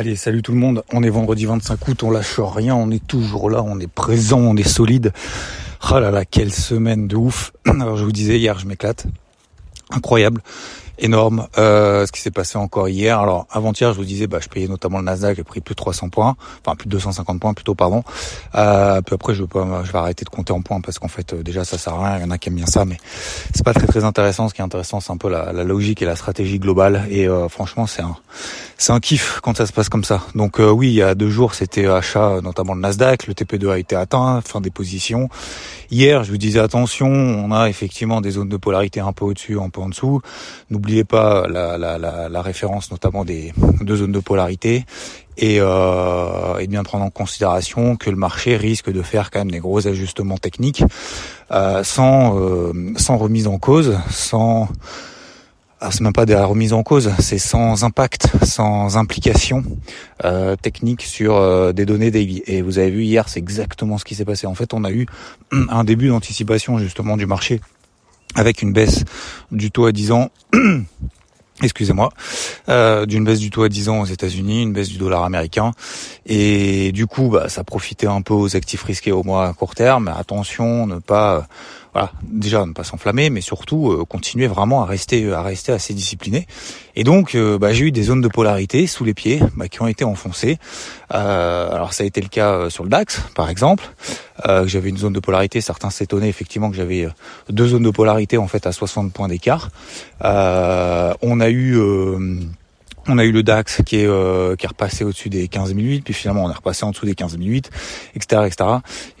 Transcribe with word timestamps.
Allez, 0.00 0.14
salut 0.14 0.42
tout 0.42 0.52
le 0.52 0.58
monde. 0.58 0.84
On 0.92 1.02
est 1.02 1.10
vendredi 1.10 1.44
25 1.44 1.88
août, 1.88 2.04
on 2.04 2.12
lâche 2.12 2.38
rien, 2.38 2.76
on 2.76 2.88
est 2.92 3.04
toujours 3.04 3.50
là, 3.50 3.64
on 3.64 3.80
est 3.80 3.88
présent, 3.88 4.38
on 4.38 4.54
est 4.54 4.62
solide. 4.62 5.12
Oh 5.90 5.98
là 5.98 6.12
là, 6.12 6.24
quelle 6.24 6.52
semaine 6.52 7.08
de 7.08 7.16
ouf. 7.16 7.50
Alors 7.64 7.96
je 7.96 8.04
vous 8.04 8.12
disais 8.12 8.38
hier, 8.38 8.56
je 8.60 8.66
m'éclate. 8.66 9.06
Incroyable 9.90 10.40
énorme. 10.98 11.48
Euh, 11.58 12.06
ce 12.06 12.12
qui 12.12 12.20
s'est 12.20 12.30
passé 12.30 12.58
encore 12.58 12.88
hier. 12.88 13.18
Alors 13.18 13.46
avant-hier, 13.50 13.92
je 13.92 13.98
vous 13.98 14.04
disais, 14.04 14.26
bah, 14.26 14.38
je 14.40 14.48
payais 14.48 14.68
notamment 14.68 14.98
le 14.98 15.04
Nasdaq, 15.04 15.36
j'ai 15.36 15.44
pris 15.44 15.60
plus 15.60 15.74
de 15.74 15.78
300 15.78 16.08
points, 16.08 16.36
enfin 16.64 16.76
plus 16.76 16.86
de 16.86 16.92
250 16.92 17.40
points 17.40 17.54
plutôt, 17.54 17.74
pardon. 17.74 18.02
Euh, 18.54 19.00
puis 19.02 19.14
après, 19.14 19.34
je 19.34 19.42
vais, 19.42 19.48
je 19.84 19.92
vais 19.92 19.98
arrêter 19.98 20.24
de 20.24 20.30
compter 20.30 20.52
en 20.52 20.62
points 20.62 20.80
parce 20.80 20.98
qu'en 20.98 21.08
fait, 21.08 21.32
euh, 21.32 21.42
déjà, 21.42 21.64
ça 21.64 21.78
sert 21.78 21.94
à 21.94 22.08
rien. 22.08 22.18
Il 22.18 22.22
y 22.22 22.24
en 22.24 22.30
a 22.30 22.38
qui 22.38 22.48
aiment 22.48 22.56
bien 22.56 22.66
ça, 22.66 22.84
mais 22.84 22.96
c'est 23.54 23.64
pas 23.64 23.74
très 23.74 23.86
très 23.86 24.04
intéressant. 24.04 24.48
Ce 24.48 24.54
qui 24.54 24.60
est 24.60 24.64
intéressant, 24.64 25.00
c'est 25.00 25.12
un 25.12 25.16
peu 25.16 25.30
la, 25.30 25.52
logique 25.52 26.02
et 26.02 26.06
la 26.06 26.16
stratégie 26.16 26.58
globale. 26.58 27.06
Et 27.10 27.28
euh, 27.28 27.48
franchement, 27.48 27.86
c'est 27.86 28.02
un 28.02 28.16
c'est 28.80 28.92
un 28.92 29.00
kiff 29.00 29.40
quand 29.42 29.56
ça 29.56 29.66
se 29.66 29.72
passe 29.72 29.88
comme 29.88 30.04
ça. 30.04 30.22
Donc 30.36 30.60
euh, 30.60 30.70
oui, 30.70 30.88
il 30.88 30.94
y 30.94 31.02
a 31.02 31.16
deux 31.16 31.28
jours, 31.28 31.54
c'était 31.54 31.86
achat, 31.86 32.40
notamment 32.42 32.74
le 32.74 32.80
Nasdaq. 32.80 33.26
Le 33.26 33.34
TP2 33.34 33.70
a 33.70 33.78
été 33.78 33.96
atteint, 33.96 34.40
fin 34.40 34.60
des 34.60 34.70
positions. 34.70 35.28
Hier, 35.90 36.22
je 36.22 36.30
vous 36.30 36.38
disais 36.38 36.60
attention, 36.60 37.08
on 37.08 37.50
a 37.50 37.68
effectivement 37.68 38.20
des 38.20 38.32
zones 38.32 38.48
de 38.48 38.56
polarité 38.56 39.00
un 39.00 39.12
peu 39.12 39.24
au-dessus, 39.24 39.58
un 39.58 39.68
peu 39.68 39.80
en 39.80 39.88
dessous. 39.88 40.20
Pas 41.04 41.46
la, 41.48 41.78
la, 41.78 41.98
la, 41.98 42.28
la, 42.28 42.42
référence 42.42 42.90
notamment 42.90 43.24
des 43.24 43.52
deux 43.80 43.96
zones 43.96 44.12
de 44.12 44.20
polarité 44.20 44.84
et, 45.36 45.58
euh, 45.60 46.66
bien 46.66 46.82
prendre 46.82 47.04
en 47.04 47.10
considération 47.10 47.96
que 47.96 48.10
le 48.10 48.16
marché 48.16 48.56
risque 48.56 48.90
de 48.90 49.02
faire 49.02 49.30
quand 49.30 49.38
même 49.40 49.50
des 49.50 49.60
gros 49.60 49.86
ajustements 49.86 50.38
techniques 50.38 50.84
euh, 51.50 51.82
sans, 51.84 52.38
euh, 52.38 52.72
sans 52.96 53.16
remise 53.16 53.46
en 53.46 53.58
cause, 53.58 53.98
sans 54.10 54.68
alors 55.80 55.92
c'est 55.92 56.00
même 56.00 56.12
pas 56.12 56.26
de 56.26 56.34
en 56.34 56.82
cause, 56.82 57.12
c'est 57.20 57.38
sans 57.38 57.84
impact, 57.84 58.32
sans 58.44 58.96
implication 58.96 59.62
euh, 60.24 60.56
technique 60.56 61.02
sur 61.02 61.36
euh, 61.36 61.72
des 61.72 61.86
données 61.86 62.10
daily. 62.10 62.42
Et 62.46 62.62
vous 62.62 62.80
avez 62.80 62.90
vu 62.90 63.04
hier, 63.04 63.28
c'est 63.28 63.38
exactement 63.38 63.96
ce 63.96 64.04
qui 64.04 64.16
s'est 64.16 64.24
passé. 64.24 64.48
En 64.48 64.56
fait, 64.56 64.74
on 64.74 64.82
a 64.82 64.90
eu 64.90 65.06
un 65.70 65.84
début 65.84 66.08
d'anticipation 66.08 66.78
justement 66.78 67.16
du 67.16 67.26
marché 67.26 67.60
avec 68.34 68.62
une 68.62 68.72
baisse 68.72 69.04
du 69.50 69.70
taux 69.70 69.86
à 69.86 69.92
10 69.92 70.12
ans. 70.12 70.30
excusez-moi, 71.62 72.10
euh, 72.68 73.06
d'une 73.06 73.24
baisse 73.24 73.40
du 73.40 73.50
taux 73.50 73.64
à 73.64 73.68
10 73.68 73.88
ans 73.88 74.00
aux 74.00 74.06
États-Unis, 74.06 74.62
une 74.62 74.72
baisse 74.72 74.88
du 74.88 74.98
dollar 74.98 75.24
américain, 75.24 75.72
et 76.26 76.92
du 76.92 77.06
coup, 77.06 77.28
bah, 77.28 77.48
ça 77.48 77.64
profitait 77.64 78.06
un 78.06 78.22
peu 78.22 78.34
aux 78.34 78.56
actifs 78.56 78.82
risqués 78.82 79.12
au 79.12 79.22
moins 79.22 79.48
à 79.48 79.52
court 79.52 79.74
terme. 79.74 80.08
Attention, 80.08 80.86
ne 80.86 80.98
pas 80.98 81.46
voilà, 81.94 82.12
déjà 82.22 82.64
ne 82.66 82.72
pas 82.72 82.84
s'enflammer, 82.84 83.30
mais 83.30 83.40
surtout 83.40 83.90
euh, 83.90 84.04
continuer 84.04 84.46
vraiment 84.46 84.82
à 84.82 84.86
rester 84.86 85.32
assez 85.68 85.94
discipliné. 85.94 86.46
Et 86.96 87.04
donc, 87.04 87.34
euh, 87.34 87.58
bah, 87.58 87.72
j'ai 87.72 87.86
eu 87.86 87.92
des 87.92 88.02
zones 88.02 88.20
de 88.20 88.28
polarité 88.28 88.86
sous 88.86 89.04
les 89.04 89.14
pieds 89.14 89.40
bah, 89.56 89.68
qui 89.68 89.80
ont 89.82 89.86
été 89.86 90.04
enfoncées. 90.04 90.58
Euh, 91.14 91.72
alors 91.72 91.92
ça 91.92 92.04
a 92.04 92.06
été 92.06 92.20
le 92.20 92.28
cas 92.28 92.70
sur 92.70 92.84
le 92.84 92.90
DAX, 92.90 93.20
par 93.34 93.50
exemple. 93.50 93.84
j'avais 94.64 94.90
une 94.90 94.98
zone 94.98 95.12
de 95.12 95.20
polarité. 95.20 95.60
Certains 95.60 95.90
s'étonnaient 95.90 96.28
effectivement 96.28 96.70
que 96.70 96.76
j'avais 96.76 97.08
deux 97.48 97.68
zones 97.68 97.82
de 97.82 97.90
polarité 97.90 98.36
en 98.36 98.48
fait 98.48 98.66
à 98.66 98.72
60 98.72 99.12
points 99.12 99.28
d'écart. 99.28 99.70
on 100.22 101.40
a 101.40 101.50
eu 101.50 101.78
on 103.08 103.18
a 103.18 103.24
eu 103.24 103.32
le 103.32 103.42
DAX 103.42 103.82
qui 103.84 103.96
est 103.96 104.06
euh, 104.06 104.56
qui 104.56 104.66
est 104.66 104.68
repassé 104.68 105.04
au-dessus 105.04 105.28
des 105.28 105.48
15 105.48 105.74
008, 105.74 106.02
puis 106.02 106.14
finalement 106.14 106.44
on 106.44 106.50
est 106.50 106.54
repassé 106.54 106.84
en 106.84 106.90
dessous 106.90 107.06
des 107.06 107.14
15 107.14 107.38
008, 107.38 107.70
etc., 108.14 108.42
etc. 108.46 108.70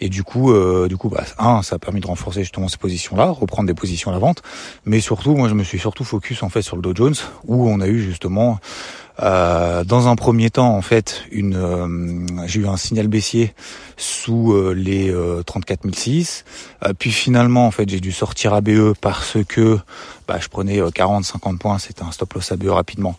Et 0.00 0.08
du 0.08 0.22
coup, 0.22 0.52
euh, 0.52 0.88
du 0.88 0.96
coup, 0.96 1.08
bah, 1.08 1.24
un, 1.38 1.62
ça 1.62 1.76
a 1.76 1.78
permis 1.78 2.00
de 2.00 2.06
renforcer 2.06 2.40
justement 2.40 2.68
ces 2.68 2.78
positions-là, 2.78 3.26
reprendre 3.30 3.66
des 3.66 3.74
positions 3.74 4.10
à 4.10 4.14
la 4.14 4.20
vente. 4.20 4.42
Mais 4.84 5.00
surtout, 5.00 5.34
moi, 5.34 5.48
je 5.48 5.54
me 5.54 5.64
suis 5.64 5.78
surtout 5.78 6.04
focus 6.04 6.42
en 6.42 6.48
fait 6.48 6.62
sur 6.62 6.76
le 6.76 6.82
Dow 6.82 6.94
Jones, 6.94 7.14
où 7.46 7.68
on 7.68 7.80
a 7.80 7.86
eu 7.88 8.00
justement 8.00 8.58
euh, 9.20 9.84
dans 9.84 10.08
un 10.08 10.16
premier 10.16 10.50
temps, 10.50 10.76
en 10.76 10.82
fait, 10.82 11.24
euh, 11.32 12.26
j'ai 12.46 12.60
eu 12.60 12.68
un 12.68 12.76
signal 12.76 13.08
baissier 13.08 13.52
sous 13.96 14.52
euh, 14.52 14.72
les 14.72 15.14
34 15.44 15.88
006. 15.92 16.44
puis 16.98 17.10
finalement, 17.10 17.66
en 17.66 17.70
fait, 17.70 17.88
j'ai 17.88 18.00
dû 18.00 18.12
sortir 18.12 18.54
ABE 18.54 18.94
parce 19.00 19.38
que 19.48 19.78
bah, 20.28 20.38
je 20.40 20.48
prenais 20.48 20.80
40-50 20.80 21.58
points, 21.58 21.78
c'était 21.78 22.02
un 22.02 22.12
stop 22.12 22.34
loss 22.34 22.52
ABE 22.52 22.68
rapidement. 22.68 23.16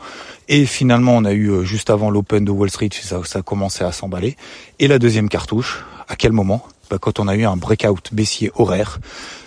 Et 0.48 0.66
finalement, 0.66 1.16
on 1.16 1.26
a 1.26 1.34
eu 1.34 1.66
juste 1.66 1.90
avant 1.90 2.10
l'Open 2.10 2.46
de 2.46 2.52
Wall 2.52 2.70
Street, 2.70 2.90
ça, 2.94 3.22
ça 3.26 3.40
a 3.40 3.42
commencé 3.42 3.84
à 3.84 3.92
s'emballer. 3.92 4.38
Et 4.80 4.88
la 4.88 5.00
deuxième 5.00 5.28
cartouche, 5.28 5.84
à 6.08 6.16
quel 6.16 6.31
moment? 6.31 6.64
Bah, 6.90 6.98
Quand 7.00 7.20
on 7.20 7.28
a 7.28 7.36
eu 7.36 7.46
un 7.46 7.58
breakout 7.58 8.14
baissier 8.14 8.52
horaire 8.56 9.00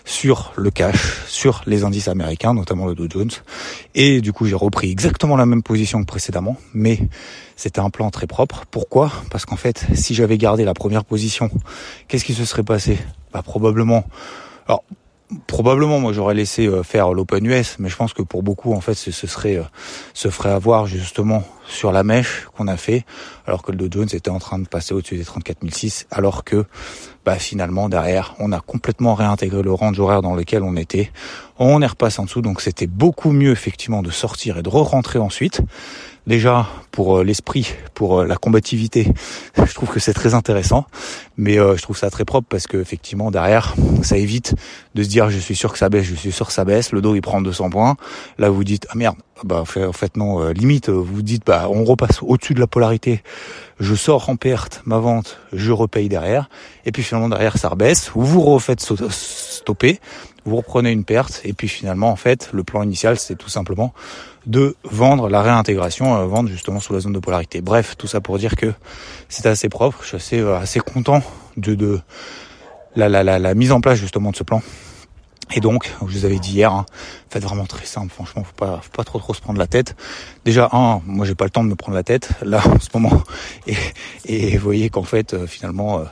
sur 0.04 0.52
le 0.56 0.70
cash, 0.70 1.24
sur 1.26 1.62
les 1.66 1.84
indices 1.84 2.08
américains, 2.08 2.54
notamment 2.54 2.86
le 2.86 2.94
Dow 2.94 3.06
Jones. 3.08 3.30
Et 3.94 4.20
du 4.20 4.32
coup, 4.32 4.46
j'ai 4.46 4.54
repris 4.54 4.90
exactement 4.90 5.36
la 5.36 5.46
même 5.46 5.62
position 5.62 6.00
que 6.00 6.06
précédemment, 6.06 6.56
mais 6.74 6.98
c'était 7.56 7.80
un 7.80 7.90
plan 7.90 8.10
très 8.10 8.26
propre. 8.26 8.64
Pourquoi? 8.70 9.12
Parce 9.30 9.44
qu'en 9.44 9.56
fait, 9.56 9.86
si 9.94 10.14
j'avais 10.14 10.38
gardé 10.38 10.64
la 10.64 10.74
première 10.74 11.04
position, 11.04 11.50
qu'est-ce 12.08 12.24
qui 12.24 12.34
se 12.34 12.44
serait 12.44 12.64
passé? 12.64 12.98
Bah 13.32 13.42
probablement. 13.42 14.04
Probablement 15.46 16.00
moi 16.00 16.12
j'aurais 16.12 16.34
laissé 16.34 16.66
euh, 16.66 16.82
faire 16.82 17.12
l'Open 17.12 17.44
US, 17.46 17.76
mais 17.78 17.88
je 17.88 17.96
pense 17.96 18.12
que 18.12 18.22
pour 18.22 18.42
beaucoup 18.42 18.72
en 18.72 18.80
fait 18.80 18.94
ce, 18.94 19.10
serait 19.10 19.56
euh, 19.56 19.64
se 20.14 20.28
ferait 20.28 20.50
avoir 20.50 20.86
justement 20.86 21.44
sur 21.66 21.92
la 21.92 22.02
mèche 22.02 22.46
qu'on 22.56 22.68
a 22.68 22.76
fait, 22.76 23.04
alors 23.46 23.62
que 23.62 23.72
le 23.72 23.78
Dow 23.88 24.00
Jones 24.00 24.08
était 24.12 24.30
en 24.30 24.38
train 24.38 24.58
de 24.58 24.68
passer 24.68 24.94
au-dessus 24.94 25.16
des 25.16 25.24
34 25.24 25.58
006, 25.68 26.06
alors 26.10 26.44
que 26.44 26.64
bah 27.24 27.36
finalement 27.36 27.88
derrière 27.88 28.34
on 28.38 28.52
a 28.52 28.60
complètement 28.60 29.14
réintégré 29.14 29.62
le 29.62 29.72
range 29.72 29.98
horaire 30.00 30.22
dans 30.22 30.34
lequel 30.34 30.62
on 30.62 30.76
était, 30.76 31.10
on 31.58 31.82
est 31.82 31.86
repassé 31.86 32.20
en 32.20 32.24
dessous, 32.24 32.42
donc 32.42 32.60
c'était 32.60 32.86
beaucoup 32.86 33.30
mieux 33.30 33.52
effectivement 33.52 34.02
de 34.02 34.10
sortir 34.10 34.58
et 34.58 34.62
de 34.62 34.68
re-rentrer 34.68 35.18
ensuite. 35.18 35.62
Déjà 36.26 36.68
pour 36.92 37.18
euh, 37.18 37.24
l'esprit, 37.24 37.74
pour 37.94 38.20
euh, 38.20 38.26
la 38.26 38.36
combativité, 38.36 39.08
je 39.56 39.74
trouve 39.74 39.88
que 39.88 39.98
c'est 39.98 40.12
très 40.12 40.34
intéressant, 40.34 40.86
mais 41.36 41.58
euh, 41.58 41.76
je 41.76 41.82
trouve 41.82 41.96
ça 41.96 42.10
très 42.10 42.24
propre 42.24 42.46
parce 42.48 42.68
que 42.68 42.76
effectivement 42.76 43.32
derrière, 43.32 43.74
ça 44.02 44.16
évite 44.16 44.54
de 44.94 45.02
se 45.02 45.08
dire 45.08 45.30
je 45.30 45.38
suis 45.38 45.56
sûr 45.56 45.72
que 45.72 45.78
ça 45.78 45.88
baisse, 45.88 46.04
je 46.04 46.14
suis 46.14 46.30
sûr 46.30 46.46
que 46.46 46.52
ça 46.52 46.64
baisse, 46.64 46.92
le 46.92 47.00
dos 47.00 47.16
il 47.16 47.22
prend 47.22 47.40
200 47.40 47.70
points, 47.70 47.96
là 48.38 48.50
vous 48.50 48.62
dites 48.62 48.86
ah 48.90 48.94
merde, 48.94 49.16
bah 49.42 49.62
en 49.62 49.92
fait 49.92 50.16
non, 50.16 50.48
limite 50.50 50.90
vous 50.90 51.22
dites 51.22 51.44
bah 51.44 51.66
on 51.68 51.82
repasse 51.82 52.22
au-dessus 52.22 52.54
de 52.54 52.60
la 52.60 52.68
polarité, 52.68 53.24
je 53.80 53.94
sors 53.96 54.28
en 54.28 54.36
perte 54.36 54.82
ma 54.84 54.98
vente, 54.98 55.40
je 55.52 55.72
repaye 55.72 56.08
derrière, 56.08 56.48
et 56.86 56.92
puis 56.92 57.02
finalement 57.02 57.30
derrière 57.30 57.58
ça 57.58 57.68
rebaisse, 57.68 58.12
vous 58.14 58.42
refaites 58.42 58.80
stopper, 59.10 59.98
vous 60.44 60.56
reprenez 60.56 60.90
une 60.90 61.04
perte 61.04 61.40
et 61.44 61.52
puis 61.52 61.68
finalement 61.68 62.10
en 62.10 62.16
fait 62.16 62.50
le 62.52 62.64
plan 62.64 62.82
initial 62.82 63.18
c'est 63.18 63.36
tout 63.36 63.48
simplement 63.48 63.92
de 64.46 64.76
vendre 64.84 65.28
la 65.28 65.42
réintégration, 65.42 66.16
euh, 66.16 66.26
vendre 66.26 66.48
justement 66.48 66.80
sous 66.80 66.92
la 66.92 67.00
zone 67.00 67.12
de 67.12 67.18
polarité. 67.18 67.60
Bref, 67.60 67.94
tout 67.96 68.06
ça 68.06 68.20
pour 68.20 68.38
dire 68.38 68.56
que 68.56 68.72
c'est 69.28 69.46
assez 69.46 69.68
propre, 69.68 69.98
je 70.02 70.08
suis 70.08 70.16
assez, 70.16 70.40
euh, 70.40 70.56
assez 70.56 70.80
content 70.80 71.22
de, 71.56 71.74
de 71.74 72.00
la, 72.96 73.08
la, 73.08 73.22
la, 73.22 73.54
mise 73.54 73.72
en 73.72 73.80
place 73.80 73.98
justement 73.98 74.30
de 74.30 74.36
ce 74.36 74.42
plan. 74.42 74.62
Et 75.54 75.60
donc, 75.60 75.92
je 76.06 76.18
vous 76.18 76.24
avais 76.24 76.38
dit 76.38 76.52
hier, 76.52 76.72
hein, 76.72 76.86
faites 77.28 77.42
vraiment 77.42 77.66
très 77.66 77.84
simple, 77.84 78.12
franchement, 78.12 78.42
faut 78.42 78.54
pas, 78.54 78.80
faut 78.82 78.90
pas 78.90 79.04
trop 79.04 79.18
trop 79.18 79.34
se 79.34 79.40
prendre 79.40 79.58
la 79.58 79.66
tête. 79.66 79.96
Déjà, 80.44 80.70
un, 80.72 81.02
moi 81.06 81.26
j'ai 81.26 81.34
pas 81.34 81.44
le 81.44 81.50
temps 81.50 81.62
de 81.62 81.68
me 81.68 81.74
prendre 81.74 81.96
la 81.96 82.02
tête 82.02 82.30
là 82.42 82.62
en 82.66 82.80
ce 82.80 82.88
moment, 82.94 83.22
et, 83.66 83.76
et 84.24 84.56
voyez 84.56 84.88
qu'en 84.88 85.02
fait, 85.02 85.34
euh, 85.34 85.46
finalement, 85.46 85.98
euh, 85.98 86.04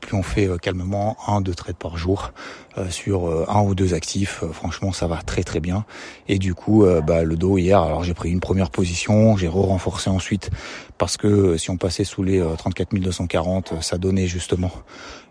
plus 0.00 0.16
on 0.16 0.22
fait 0.22 0.46
euh, 0.48 0.56
calmement 0.56 1.16
un, 1.26 1.40
deux 1.40 1.54
trades 1.54 1.76
par 1.76 1.96
jour 1.96 2.32
euh, 2.78 2.88
sur 2.90 3.48
un 3.48 3.62
ou 3.62 3.74
deux 3.74 3.94
actifs. 3.94 4.44
franchement, 4.52 4.92
ça 4.92 5.06
va 5.06 5.22
très 5.22 5.42
très 5.42 5.60
bien. 5.60 5.84
Et 6.28 6.38
du 6.38 6.54
coup, 6.54 6.84
bah, 7.06 7.22
le 7.22 7.36
dos 7.36 7.58
hier, 7.58 7.80
alors 7.80 8.02
j'ai 8.04 8.14
pris 8.14 8.30
une 8.30 8.40
première 8.40 8.70
position, 8.70 9.36
j'ai 9.36 9.48
re-renforcé 9.48 10.10
ensuite 10.10 10.50
parce 10.98 11.16
que 11.16 11.56
si 11.56 11.70
on 11.70 11.76
passait 11.76 12.04
sous 12.04 12.22
les 12.22 12.42
34 12.58 12.94
240, 12.94 13.82
ça 13.82 13.98
donnait 13.98 14.26
justement 14.26 14.70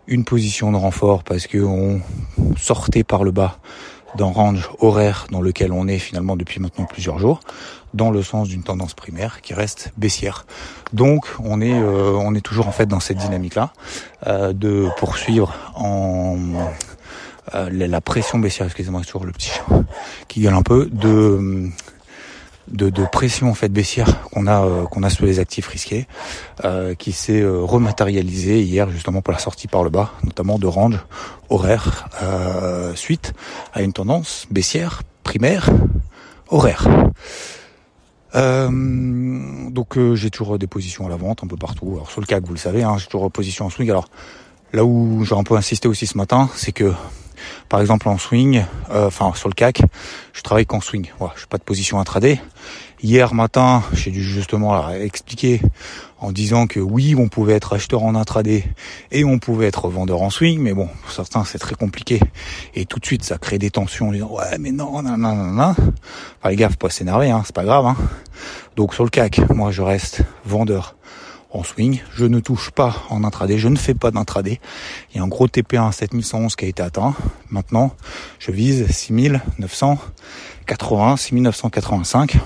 une 0.06 0.24
position 0.24 0.72
de 0.72 0.76
renfort 0.76 1.24
parce 1.24 1.46
que 1.46 1.58
on 1.58 2.00
sortait 2.56 3.04
par 3.04 3.24
le 3.24 3.30
bas 3.30 3.58
d'un 4.16 4.26
range 4.26 4.70
horaire 4.80 5.26
dans 5.30 5.40
lequel 5.40 5.72
on 5.72 5.88
est 5.88 5.98
finalement 5.98 6.36
depuis 6.36 6.60
maintenant 6.60 6.84
plusieurs 6.84 7.18
jours, 7.18 7.40
dans 7.94 8.10
le 8.10 8.22
sens 8.22 8.48
d'une 8.48 8.62
tendance 8.62 8.94
primaire 8.94 9.40
qui 9.40 9.54
reste 9.54 9.92
baissière. 9.96 10.46
Donc 10.92 11.26
on 11.42 11.60
est 11.60 11.74
euh, 11.74 12.12
on 12.12 12.34
est 12.34 12.40
toujours 12.40 12.68
en 12.68 12.72
fait 12.72 12.86
dans 12.86 13.00
cette 13.00 13.18
dynamique 13.18 13.54
là 13.54 13.72
euh, 14.26 14.52
de 14.52 14.88
poursuivre 14.98 15.54
en 15.74 16.36
euh, 17.54 17.68
la 17.70 18.00
pression 18.00 18.38
baissière, 18.38 18.66
excusez-moi, 18.66 19.02
toujours 19.02 19.24
le 19.24 19.32
petit 19.32 19.52
qui 20.28 20.40
gueule 20.40 20.54
un 20.54 20.62
peu, 20.62 20.88
de 20.90 21.68
de, 22.68 22.90
de, 22.90 23.04
pression 23.04 23.50
en 23.50 23.54
fait 23.54 23.68
baissière 23.68 24.28
qu'on 24.30 24.46
a 24.46 24.64
euh, 24.64 24.84
qu'on 24.84 25.02
a 25.02 25.10
sur 25.10 25.26
les 25.26 25.38
actifs 25.38 25.66
risqués, 25.66 26.06
euh, 26.64 26.94
qui 26.94 27.12
s'est 27.12 27.40
euh, 27.40 27.60
rematérialisé 27.60 28.62
hier 28.62 28.90
justement 28.90 29.22
pour 29.22 29.32
la 29.32 29.38
sortie 29.38 29.68
par 29.68 29.84
le 29.84 29.90
bas, 29.90 30.12
notamment 30.24 30.58
de 30.58 30.66
range 30.66 30.98
horaire 31.50 32.08
euh, 32.22 32.94
suite 32.94 33.34
à 33.72 33.82
une 33.82 33.92
tendance 33.92 34.46
baissière 34.50 35.02
primaire 35.22 35.70
horaire. 36.48 36.86
donc 38.34 39.98
j'ai 40.14 40.30
toujours 40.30 40.58
des 40.58 40.66
positions 40.66 41.06
à 41.06 41.08
la 41.08 41.16
vente 41.16 41.44
un 41.44 41.46
peu 41.46 41.56
partout. 41.56 41.92
Alors 41.94 42.10
sur 42.10 42.20
le 42.20 42.26
CAC, 42.26 42.44
vous 42.44 42.52
le 42.52 42.58
savez, 42.58 42.82
hein, 42.82 42.96
j'ai 42.98 43.06
toujours 43.06 43.30
position 43.30 43.66
en 43.66 43.70
swing. 43.70 43.90
Alors 43.90 44.08
là 44.72 44.84
où 44.84 45.24
j'ai 45.24 45.34
un 45.34 45.44
peu 45.44 45.56
insisté 45.56 45.88
aussi 45.88 46.06
ce 46.06 46.16
matin, 46.16 46.48
c'est 46.54 46.72
que 46.72 46.92
par 47.68 47.80
exemple 47.80 48.08
en 48.08 48.18
swing, 48.18 48.64
euh, 48.90 49.06
enfin 49.06 49.32
sur 49.34 49.48
le 49.48 49.54
CAC, 49.54 49.82
je 50.32 50.42
travaille 50.42 50.66
qu'en 50.66 50.80
swing. 50.80 51.10
Voilà, 51.18 51.34
je 51.34 51.40
suis 51.40 51.48
pas 51.48 51.58
de 51.58 51.62
position 51.62 51.98
intraday. 51.98 52.40
Hier 53.02 53.34
matin, 53.34 53.82
j'ai 53.92 54.10
dû 54.10 54.22
justement 54.22 54.90
expliquer 54.90 55.60
en 56.18 56.32
disant 56.32 56.66
que 56.66 56.80
oui, 56.80 57.14
on 57.18 57.28
pouvait 57.28 57.52
être 57.52 57.74
acheteur 57.74 58.02
en 58.02 58.14
intraday 58.14 58.64
et 59.12 59.24
on 59.24 59.38
pouvait 59.38 59.66
être 59.66 59.88
vendeur 59.88 60.22
en 60.22 60.30
swing, 60.30 60.58
mais 60.60 60.72
bon, 60.72 60.88
pour 61.02 61.12
certains 61.12 61.44
c'est 61.44 61.58
très 61.58 61.74
compliqué 61.74 62.18
et 62.74 62.86
tout 62.86 62.98
de 62.98 63.04
suite 63.04 63.22
ça 63.22 63.36
crée 63.36 63.58
des 63.58 63.70
tensions 63.70 64.08
en 64.08 64.12
disant 64.12 64.30
ouais 64.30 64.58
mais 64.58 64.72
non, 64.72 65.02
non, 65.02 65.18
non, 65.18 65.34
non, 65.34 65.50
non. 65.52 65.74
Enfin 65.74 66.48
les 66.48 66.56
gars, 66.56 66.70
faut 66.70 66.76
pas 66.76 66.90
s'énerver, 66.90 67.30
hein, 67.30 67.42
c'est 67.44 67.54
pas 67.54 67.64
grave. 67.64 67.84
Hein. 67.84 67.96
Donc 68.76 68.94
sur 68.94 69.04
le 69.04 69.10
CAC, 69.10 69.40
moi 69.50 69.70
je 69.70 69.82
reste 69.82 70.22
vendeur 70.46 70.96
en 71.54 71.62
swing. 71.62 72.02
Je 72.12 72.26
ne 72.26 72.40
touche 72.40 72.70
pas 72.70 72.96
en 73.08 73.24
intraday, 73.24 73.56
je 73.56 73.68
ne 73.68 73.76
fais 73.76 73.94
pas 73.94 74.10
d'intraday. 74.10 74.60
Il 75.10 75.16
y 75.16 75.20
a 75.20 75.22
un 75.22 75.28
gros 75.28 75.46
TP1 75.46 75.92
7111 75.92 76.56
qui 76.56 76.66
a 76.66 76.68
été 76.68 76.82
atteint. 76.82 77.14
Maintenant, 77.48 77.94
je 78.38 78.50
vise 78.50 78.86
6980, 78.90 81.16
6985 81.16 82.36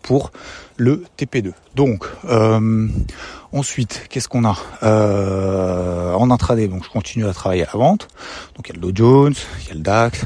pour 0.00 0.32
le 0.76 1.04
TP2. 1.18 1.52
Donc 1.74 2.06
euh, 2.24 2.88
ensuite, 3.52 4.06
qu'est-ce 4.08 4.28
qu'on 4.28 4.44
a 4.44 4.56
euh, 4.82 6.14
en 6.14 6.30
intraday? 6.30 6.68
Donc 6.68 6.84
je 6.84 6.90
continue 6.90 7.26
à 7.26 7.32
travailler 7.32 7.64
à 7.64 7.70
la 7.72 7.78
vente. 7.78 8.08
Donc 8.56 8.68
il 8.68 8.74
y 8.74 8.78
a 8.78 8.80
le 8.80 8.92
Dow 8.92 8.94
Jones, 8.94 9.34
il 9.62 9.68
y 9.68 9.70
a 9.72 9.74
le 9.74 9.80
DAX. 9.80 10.24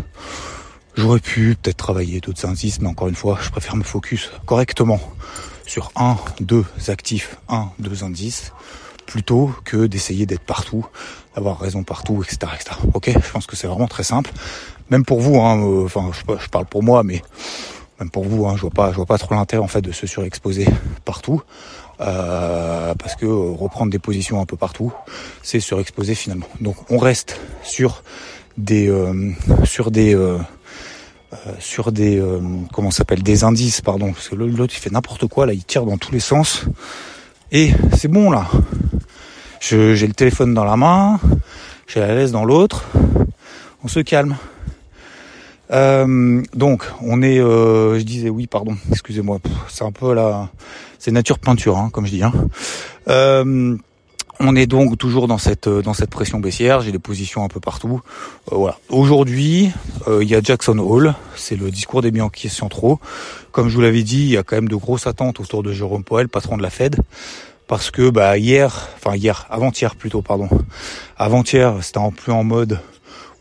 J'aurais 0.96 1.20
pu 1.20 1.56
peut-être 1.60 1.76
travailler 1.76 2.20
d'autres 2.20 2.46
indices, 2.46 2.80
mais 2.80 2.88
encore 2.88 3.08
une 3.08 3.14
fois, 3.14 3.38
je 3.42 3.50
préfère 3.50 3.76
me 3.76 3.82
focus 3.82 4.30
correctement 4.46 4.98
sur 5.66 5.90
un, 5.94 6.16
deux 6.40 6.64
actifs, 6.88 7.36
un, 7.50 7.68
deux 7.78 8.02
indices, 8.02 8.52
plutôt 9.04 9.50
que 9.64 9.86
d'essayer 9.86 10.24
d'être 10.24 10.44
partout, 10.44 10.86
d'avoir 11.34 11.58
raison 11.58 11.82
partout, 11.82 12.22
etc., 12.22 12.52
etc. 12.54 12.76
Ok, 12.94 13.10
je 13.12 13.30
pense 13.30 13.46
que 13.46 13.56
c'est 13.56 13.66
vraiment 13.66 13.88
très 13.88 14.04
simple. 14.04 14.30
Même 14.88 15.04
pour 15.04 15.20
vous, 15.20 15.38
hein, 15.38 15.60
euh, 15.62 15.84
enfin, 15.84 16.10
je, 16.12 16.48
parle 16.48 16.64
pour 16.64 16.82
moi, 16.82 17.02
mais 17.02 17.20
même 18.00 18.08
pour 18.08 18.24
vous, 18.24 18.46
hein, 18.46 18.54
je 18.56 18.62
vois 18.62 18.70
pas, 18.70 18.90
je 18.90 18.96
vois 18.96 19.06
pas 19.06 19.18
trop 19.18 19.34
l'intérêt 19.34 19.62
en 19.62 19.68
fait 19.68 19.82
de 19.82 19.92
se 19.92 20.06
surexposer 20.06 20.66
partout, 21.04 21.42
euh, 22.00 22.94
parce 22.94 23.16
que 23.16 23.26
reprendre 23.26 23.90
des 23.90 23.98
positions 23.98 24.40
un 24.40 24.46
peu 24.46 24.56
partout, 24.56 24.94
c'est 25.42 25.60
surexposer 25.60 26.14
finalement. 26.14 26.48
Donc 26.62 26.76
on 26.90 26.96
reste 26.96 27.38
sur 27.62 28.02
des, 28.56 28.88
euh, 28.88 29.32
sur 29.64 29.90
des 29.90 30.14
euh, 30.14 30.38
sur 31.58 31.92
des 31.92 32.18
euh, 32.18 32.40
comment 32.72 32.90
s'appelle 32.90 33.22
des 33.22 33.44
indices 33.44 33.80
pardon 33.80 34.12
parce 34.12 34.28
que 34.28 34.34
l'autre 34.34 34.74
il 34.76 34.80
fait 34.80 34.90
n'importe 34.90 35.26
quoi 35.26 35.46
là 35.46 35.52
il 35.52 35.64
tire 35.64 35.84
dans 35.84 35.98
tous 35.98 36.12
les 36.12 36.20
sens. 36.20 36.64
Et 37.52 37.70
c'est 37.96 38.08
bon 38.08 38.30
là. 38.30 38.48
J'ai 39.60 40.06
le 40.06 40.12
téléphone 40.12 40.54
dans 40.54 40.64
la 40.64 40.76
main 40.76 41.20
j'ai 41.86 42.00
la 42.00 42.14
laisse 42.14 42.32
dans 42.32 42.44
l'autre 42.44 42.84
on 43.84 43.88
se 43.88 44.00
calme. 44.00 44.36
Euh, 45.72 46.42
donc 46.54 46.84
on 47.02 47.22
est 47.22 47.38
je 47.38 48.02
disais 48.02 48.30
oui 48.30 48.46
pardon 48.46 48.76
excusez-moi 48.90 49.38
c'est 49.68 49.84
un 49.84 49.90
peu 49.90 50.14
là 50.14 50.48
c'est 50.98 51.10
nature 51.10 51.40
peinture 51.40 51.76
hein, 51.76 51.90
comme 51.92 52.06
je 52.06 52.12
dis 52.12 52.22
hein. 52.22 52.32
On 54.38 54.54
est 54.54 54.66
donc 54.66 54.98
toujours 54.98 55.28
dans 55.28 55.38
cette 55.38 55.68
dans 55.68 55.94
cette 55.94 56.10
pression 56.10 56.40
baissière. 56.40 56.82
J'ai 56.82 56.92
des 56.92 56.98
positions 56.98 57.42
un 57.42 57.48
peu 57.48 57.60
partout. 57.60 58.02
Euh, 58.52 58.56
voilà. 58.56 58.78
Aujourd'hui, 58.90 59.70
euh, 60.08 60.22
il 60.22 60.28
y 60.28 60.34
a 60.34 60.40
Jackson 60.42 60.78
Hole. 60.78 61.14
C'est 61.36 61.56
le 61.56 61.70
discours 61.70 62.02
des 62.02 62.10
banquiers 62.10 62.50
centraux. 62.50 63.00
Comme 63.50 63.68
je 63.68 63.74
vous 63.74 63.80
l'avais 63.80 64.02
dit, 64.02 64.24
il 64.24 64.30
y 64.30 64.36
a 64.36 64.42
quand 64.42 64.56
même 64.56 64.68
de 64.68 64.76
grosses 64.76 65.06
attentes 65.06 65.40
autour 65.40 65.62
de 65.62 65.72
Jérôme 65.72 66.04
Powell, 66.04 66.28
patron 66.28 66.58
de 66.58 66.62
la 66.62 66.68
Fed, 66.68 67.00
parce 67.66 67.90
que 67.90 68.10
bah 68.10 68.36
hier, 68.36 68.88
enfin 68.96 69.16
hier, 69.16 69.46
avant-hier 69.48 69.96
plutôt, 69.96 70.20
pardon, 70.20 70.50
avant-hier, 71.16 71.76
c'était 71.80 71.98
en 71.98 72.10
plus 72.10 72.32
en 72.32 72.44
mode, 72.44 72.78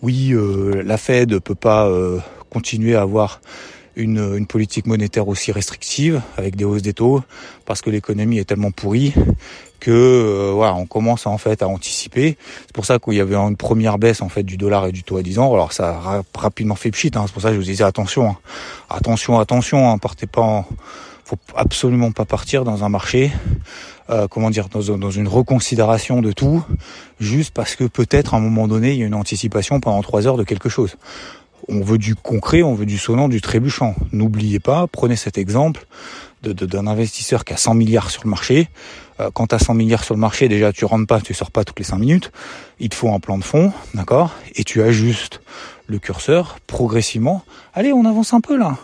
oui, 0.02 0.32
euh, 0.32 0.82
la 0.86 0.98
Fed 0.98 1.40
peut 1.40 1.56
pas 1.56 1.92
continuer 2.50 2.96
à 2.96 3.02
avoir 3.02 3.42
une, 3.96 4.36
une, 4.38 4.48
politique 4.48 4.86
monétaire 4.86 5.28
aussi 5.28 5.52
restrictive 5.52 6.22
avec 6.38 6.56
des 6.56 6.66
hausses 6.66 6.82
des 6.82 6.94
taux 6.94 7.22
parce 7.66 7.82
que 7.82 7.90
l'économie 7.90 8.38
est 8.38 8.46
tellement 8.46 8.72
pourrie 8.72 9.14
que 9.80 9.92
euh, 9.92 10.52
voilà, 10.54 10.74
on 10.74 10.86
commence 10.86 11.28
en 11.28 11.38
fait 11.38 11.62
à 11.62 11.68
anticiper. 11.68 12.38
C'est 12.66 12.74
pour 12.74 12.86
ça 12.86 12.98
qu'il 12.98 13.14
y 13.14 13.22
avait 13.22 13.36
une 13.36 13.56
première 13.56 13.98
baisse 13.98 14.22
en 14.22 14.30
fait 14.30 14.44
du 14.44 14.58
dollar 14.58 14.88
et 14.88 14.92
du 14.92 15.04
taux 15.04 15.18
à 15.18 15.22
10 15.22 15.40
ans. 15.40 15.54
Alors 15.54 15.74
ça 15.74 15.90
a 15.90 16.24
rapidement 16.36 16.76
fait 16.76 16.92
pchit. 16.92 17.12
Hein. 17.16 17.24
C'est 17.28 17.34
pour 17.34 17.42
ça 17.42 17.50
que 17.50 17.54
je 17.54 17.60
vous 17.60 17.66
disais 17.66 17.84
attention, 17.84 18.30
hein. 18.30 18.38
attention, 18.90 19.40
attention. 19.40 19.92
Hein. 19.92 19.98
Partez 20.00 20.26
pas, 20.26 20.42
en... 20.42 20.66
faut 21.24 21.38
absolument 21.56 22.12
pas 22.12 22.26
partir 22.26 22.64
dans 22.64 22.84
un 22.84 22.90
marché. 22.90 23.32
Euh, 24.12 24.28
comment 24.28 24.52
dire, 24.52 24.70
dans, 24.70 24.98
dans, 24.98 25.10
une 25.10 25.28
reconsidération 25.28 26.22
de 26.22 26.32
tout, 26.32 26.64
juste 27.20 27.52
parce 27.52 27.76
que 27.76 27.86
peut-être 27.86 28.36
à 28.36 28.38
un 28.38 28.40
moment 28.40 28.68
donné 28.68 28.92
il 28.92 29.00
y 29.00 29.04
a 29.04 29.08
une 29.08 29.16
anticipation 29.16 29.80
pendant 29.80 30.04
trois 30.04 30.28
heures 30.28 30.38
de 30.38 30.44
quelque 30.44 30.70
chose. 30.70 30.96
On 31.68 31.82
veut 31.82 31.98
du 31.98 32.16
concret, 32.16 32.62
on 32.64 32.76
veut 32.76 32.86
du 32.86 32.98
sonnant, 32.98 33.28
du 33.28 33.42
trébuchant. 33.42 33.96
N'oubliez 34.12 34.60
pas, 34.60 34.88
prenez 34.88 35.16
cet 35.16 35.38
exemple 35.38 35.86
d'un 36.44 36.54
de, 36.54 36.90
investisseur 36.90 37.44
qui 37.44 37.54
a 37.54 37.58
100 37.58 37.74
milliards 37.74 38.12
sur 38.12 38.24
le 38.24 38.30
marché. 38.30 38.70
Euh, 39.20 39.30
quand 39.34 39.48
tu 39.48 39.56
as 39.56 39.60
100 39.60 39.74
milliards 39.74 40.04
sur 40.04 40.14
le 40.14 40.20
marché, 40.20 40.48
déjà 40.48 40.72
tu 40.72 40.86
rentres 40.86 41.08
pas, 41.08 41.22
tu 41.22 41.34
sors 41.34 41.52
pas 41.52 41.64
toutes 41.64 41.80
les 41.80 41.86
5 41.86 41.98
minutes. 41.98 42.32
Il 42.80 42.90
te 42.90 42.96
faut 42.96 43.10
un 43.12 43.20
plan 43.20 43.38
de 43.38 43.44
fond, 43.44 43.72
d'accord? 43.94 44.36
Et 44.56 44.64
tu 44.64 44.84
ajustes 44.84 45.42
le 45.88 46.00
curseur 46.00 46.58
progressivement. 46.68 47.44
Allez, 47.74 47.94
on 47.94 48.06
avance 48.06 48.34
un 48.34 48.42
peu 48.42 48.58
là. 48.58 48.78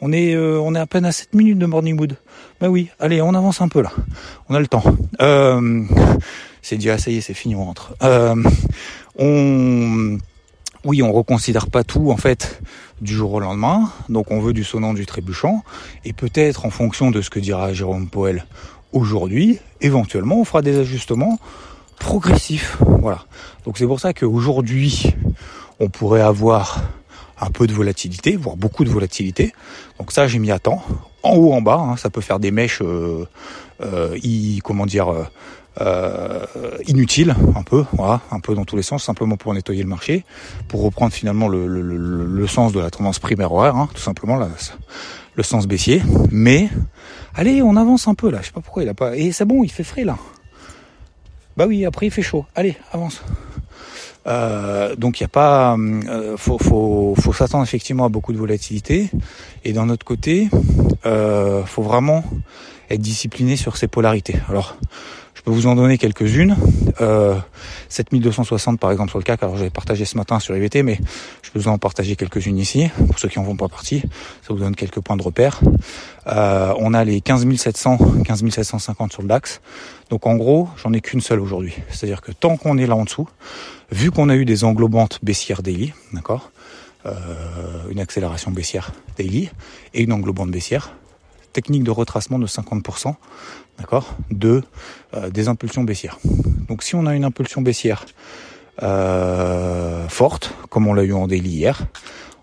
On 0.00 0.12
est, 0.12 0.34
euh, 0.34 0.74
à 0.74 0.86
peine 0.86 1.04
à 1.04 1.12
7 1.12 1.34
minutes 1.34 1.58
de 1.58 1.66
morning 1.66 1.98
wood. 1.98 2.16
Ben 2.60 2.68
oui, 2.68 2.88
allez, 2.98 3.22
on 3.22 3.34
avance 3.34 3.60
un 3.60 3.68
peu 3.68 3.82
là. 3.82 3.92
On 4.48 4.54
a 4.54 4.60
le 4.60 4.66
temps. 4.66 4.84
Euh, 5.20 5.82
c'est 6.62 6.78
ah, 6.88 6.98
ça 6.98 7.10
y 7.10 7.18
est, 7.18 7.20
c'est 7.20 7.34
fini, 7.34 7.54
on 7.54 7.64
rentre. 7.64 7.94
on 9.18 10.18
oui, 10.84 11.02
on 11.02 11.12
reconsidère 11.12 11.68
pas 11.68 11.82
tout 11.82 12.10
en 12.10 12.16
fait 12.16 12.60
du 13.00 13.14
jour 13.14 13.32
au 13.32 13.40
lendemain. 13.40 13.90
Donc 14.08 14.30
on 14.30 14.40
veut 14.40 14.52
du 14.52 14.64
sonnant, 14.64 14.94
du 14.94 15.06
trébuchant. 15.06 15.62
Et 16.04 16.12
peut-être 16.12 16.66
en 16.66 16.70
fonction 16.70 17.10
de 17.10 17.22
ce 17.22 17.30
que 17.30 17.40
dira 17.40 17.72
Jérôme 17.72 18.08
Poel 18.08 18.44
aujourd'hui, 18.92 19.58
éventuellement 19.80 20.38
on 20.38 20.44
fera 20.44 20.62
des 20.62 20.78
ajustements 20.78 21.38
progressifs. 21.98 22.76
Voilà. 23.00 23.24
Donc 23.64 23.78
c'est 23.78 23.86
pour 23.86 24.00
ça 24.00 24.12
qu'aujourd'hui 24.12 25.14
on 25.80 25.88
pourrait 25.88 26.20
avoir 26.20 26.82
un 27.40 27.50
peu 27.50 27.66
de 27.66 27.72
volatilité, 27.72 28.36
voire 28.36 28.56
beaucoup 28.56 28.84
de 28.84 28.90
volatilité. 28.90 29.52
Donc 29.98 30.12
ça 30.12 30.26
j'ai 30.26 30.38
mis 30.38 30.50
à 30.50 30.58
temps. 30.58 30.82
En 31.22 31.36
haut, 31.36 31.54
en 31.54 31.62
bas, 31.62 31.78
hein, 31.78 31.96
ça 31.96 32.10
peut 32.10 32.20
faire 32.20 32.38
des 32.38 32.50
mèches, 32.50 32.82
euh, 32.82 33.26
euh, 33.80 34.18
comment 34.62 34.84
dire, 34.84 35.08
euh, 35.80 36.46
inutile 36.86 37.34
un 37.56 37.62
peu, 37.62 37.84
voilà, 37.92 38.20
un 38.30 38.40
peu 38.40 38.54
dans 38.54 38.64
tous 38.64 38.76
les 38.76 38.82
sens, 38.82 39.02
simplement 39.02 39.36
pour 39.36 39.52
nettoyer 39.54 39.82
le 39.82 39.88
marché, 39.88 40.24
pour 40.68 40.82
reprendre 40.82 41.12
finalement 41.12 41.48
le, 41.48 41.66
le, 41.66 42.46
sens 42.46 42.72
de 42.72 42.80
la 42.80 42.90
tendance 42.90 43.18
primaire 43.18 43.52
horaire, 43.52 43.76
hein, 43.76 43.88
tout 43.92 44.00
simplement 44.00 44.38
le 45.34 45.42
sens 45.42 45.66
baissier. 45.66 46.02
Mais 46.30 46.68
allez, 47.34 47.62
on 47.62 47.76
avance 47.76 48.06
un 48.08 48.14
peu 48.14 48.30
là. 48.30 48.38
Je 48.40 48.46
sais 48.46 48.52
pas 48.52 48.60
pourquoi 48.60 48.82
il 48.82 48.88
a 48.88 48.94
pas. 48.94 49.16
Et 49.16 49.32
c'est 49.32 49.44
bon, 49.44 49.64
il 49.64 49.70
fait 49.70 49.84
frais 49.84 50.04
là. 50.04 50.16
Bah 51.56 51.66
oui, 51.68 51.84
après 51.84 52.06
il 52.06 52.10
fait 52.10 52.22
chaud. 52.22 52.44
Allez, 52.54 52.76
avance. 52.92 53.22
Euh, 54.26 54.96
donc 54.96 55.20
il 55.20 55.22
y 55.22 55.26
a 55.26 55.28
pas, 55.28 55.76
euh, 55.76 56.36
faut, 56.36 56.58
faut, 56.58 57.14
faut 57.20 57.32
s'attendre 57.32 57.64
effectivement 57.64 58.04
à 58.04 58.08
beaucoup 58.08 58.32
de 58.32 58.38
volatilité. 58.38 59.10
Et 59.64 59.72
d'un 59.72 59.88
autre 59.88 60.04
côté, 60.04 60.48
euh, 61.06 61.64
faut 61.64 61.82
vraiment 61.82 62.24
être 62.90 63.00
discipliné 63.00 63.56
sur 63.56 63.76
ses 63.76 63.88
polarités. 63.88 64.36
Alors 64.48 64.76
peux 65.44 65.50
vous 65.50 65.66
en 65.66 65.74
donner 65.74 65.98
quelques-unes. 65.98 66.56
Euh, 67.00 67.36
7260 67.88 68.80
par 68.80 68.90
exemple 68.90 69.10
sur 69.10 69.18
le 69.18 69.24
CAC. 69.24 69.42
Alors 69.42 69.56
j'avais 69.56 69.70
partagé 69.70 70.04
ce 70.04 70.16
matin 70.16 70.40
sur 70.40 70.56
IVT, 70.56 70.82
mais 70.82 70.98
je 71.42 71.50
peux 71.50 71.58
vous 71.58 71.68
en 71.68 71.78
partager 71.78 72.16
quelques-unes 72.16 72.58
ici. 72.58 72.88
Pour 73.06 73.18
ceux 73.18 73.28
qui 73.28 73.38
en 73.38 73.44
font 73.44 73.56
pas 73.56 73.68
partie, 73.68 74.00
ça 74.42 74.54
vous 74.54 74.58
donne 74.58 74.74
quelques 74.74 75.00
points 75.00 75.16
de 75.16 75.22
repère. 75.22 75.60
Euh, 76.26 76.72
on 76.78 76.94
a 76.94 77.04
les 77.04 77.20
15700, 77.20 78.24
15750 78.24 79.12
sur 79.12 79.22
le 79.22 79.28
DAX. 79.28 79.60
Donc 80.10 80.26
en 80.26 80.36
gros, 80.36 80.68
j'en 80.82 80.92
ai 80.92 81.00
qu'une 81.00 81.20
seule 81.20 81.40
aujourd'hui. 81.40 81.74
C'est-à-dire 81.90 82.22
que 82.22 82.32
tant 82.32 82.56
qu'on 82.56 82.78
est 82.78 82.86
là 82.86 82.96
en 82.96 83.04
dessous, 83.04 83.28
vu 83.92 84.10
qu'on 84.10 84.30
a 84.30 84.36
eu 84.36 84.46
des 84.46 84.64
englobantes 84.64 85.18
baissières 85.22 85.62
daily, 85.62 85.92
d'accord, 86.12 86.50
euh, 87.06 87.12
une 87.90 88.00
accélération 88.00 88.50
baissière 88.50 88.92
daily 89.18 89.50
et 89.92 90.02
une 90.02 90.12
englobante 90.12 90.50
baissière, 90.50 90.94
technique 91.54 91.84
de 91.84 91.90
retracement 91.90 92.38
de 92.38 92.46
50%, 92.46 93.14
d'accord, 93.78 94.14
de 94.30 94.62
euh, 95.14 95.30
des 95.30 95.48
impulsions 95.48 95.84
baissières. 95.84 96.18
Donc 96.68 96.82
si 96.82 96.94
on 96.94 97.06
a 97.06 97.14
une 97.14 97.24
impulsion 97.24 97.62
baissière 97.62 98.04
euh, 98.82 100.06
forte, 100.08 100.52
comme 100.68 100.86
on 100.86 100.92
l'a 100.92 101.04
eu 101.04 101.14
en 101.14 101.26
daily 101.26 101.48
hier, 101.48 101.86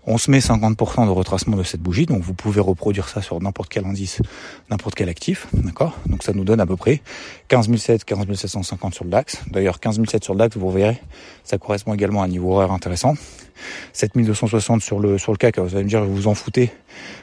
on 0.06 0.18
se 0.18 0.30
met 0.30 0.40
50% 0.40 1.06
de 1.06 1.10
retracement 1.10 1.56
de 1.56 1.62
cette 1.62 1.80
bougie, 1.80 2.06
donc 2.06 2.22
vous 2.22 2.34
pouvez 2.34 2.60
reproduire 2.60 3.08
ça 3.08 3.22
sur 3.22 3.40
n'importe 3.40 3.68
quel 3.68 3.84
indice, 3.84 4.20
n'importe 4.68 4.96
quel 4.96 5.08
actif, 5.08 5.46
d'accord? 5.52 5.96
Donc 6.06 6.24
ça 6.24 6.32
nous 6.32 6.44
donne 6.44 6.60
à 6.60 6.66
peu 6.66 6.76
près 6.76 7.02
15 7.48 7.74
700, 7.76 8.04
15 8.06 8.34
750 8.34 8.94
sur 8.94 9.04
le 9.04 9.10
DAX. 9.10 9.38
D'ailleurs 9.48 9.78
15 9.78 10.00
700 10.04 10.18
sur 10.24 10.34
le 10.34 10.38
DAX, 10.38 10.56
vous 10.56 10.70
verrez, 10.70 11.00
ça 11.44 11.58
correspond 11.58 11.94
également 11.94 12.22
à 12.22 12.24
un 12.24 12.28
niveau 12.28 12.54
horaire 12.54 12.72
intéressant. 12.72 13.14
7260 13.92 14.82
sur 14.82 14.98
le 14.98 15.18
sur 15.18 15.30
le 15.30 15.38
CAC, 15.38 15.58
vous 15.58 15.74
allez 15.74 15.84
me 15.84 15.88
dire 15.88 16.04
vous 16.04 16.14
vous 16.14 16.26
en 16.26 16.34
foutez. 16.34 16.72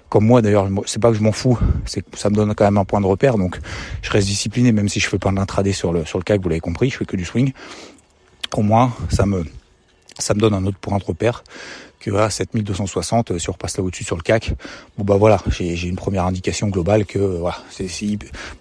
Comme 0.08 0.26
moi 0.26 0.42
d'ailleurs, 0.42 0.70
c'est 0.86 1.02
pas 1.02 1.10
que 1.10 1.18
je 1.18 1.22
m'en 1.22 1.34
fous, 1.34 1.60
c'est 1.86 2.02
que 2.02 2.18
ça 2.18 2.30
me 2.30 2.36
donne 2.36 2.56
quand 2.56 2.66
même 2.66 2.78
un 2.78 2.86
point 2.86 3.02
de 3.02 3.06
repère, 3.06 3.38
donc 3.38 3.60
je 4.02 4.10
reste 4.10 4.28
discipliné 4.28 4.72
même 4.72 4.88
si 4.88 5.00
je 5.00 5.08
fais 5.10 5.20
pas 5.20 5.32
d'intraday 5.32 5.74
sur 5.74 5.92
le 5.92 6.06
sur 6.06 6.18
le 6.18 6.24
CAC, 6.24 6.42
vous 6.42 6.50
l'avez 6.50 6.62
compris, 6.62 6.90
je 6.90 6.98
fais 6.98 7.06
que 7.06 7.18
du 7.18 7.26
swing. 7.26 7.52
Au 8.56 8.62
moins, 8.62 8.94
ça 9.10 9.26
me 9.26 9.46
ça 10.18 10.34
me 10.34 10.40
donne 10.40 10.54
un 10.54 10.66
autre 10.66 10.78
point 10.80 10.98
de 10.98 11.04
repère 11.04 11.44
que 12.00 12.12
à 12.12 12.30
7260 12.30 13.38
si 13.38 13.50
on 13.50 13.54
repasse 13.54 13.78
là 13.78 13.84
au-dessus 13.84 14.04
sur 14.04 14.16
le 14.16 14.22
CAC 14.22 14.54
bon 14.98 15.04
bah 15.04 15.16
voilà 15.18 15.42
j'ai 15.50 15.88
une 15.88 15.96
première 15.96 16.26
indication 16.26 16.68
globale 16.68 17.06
que 17.06 17.20
voilà 17.20 17.58
c'est 17.70 17.88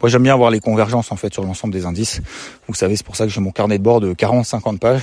moi 0.00 0.08
j'aime 0.08 0.22
bien 0.22 0.34
avoir 0.34 0.50
les 0.50 0.60
convergences 0.60 1.12
en 1.12 1.16
fait 1.16 1.32
sur 1.32 1.42
l'ensemble 1.42 1.72
des 1.72 1.86
indices. 1.86 2.20
Vous 2.66 2.74
savez 2.74 2.96
c'est 2.96 3.06
pour 3.06 3.16
ça 3.16 3.24
que 3.24 3.32
j'ai 3.32 3.40
mon 3.40 3.52
carnet 3.52 3.78
de 3.78 3.82
bord 3.82 4.00
de 4.00 4.12
40 4.12 4.44
50 4.44 4.80
pages 4.80 5.02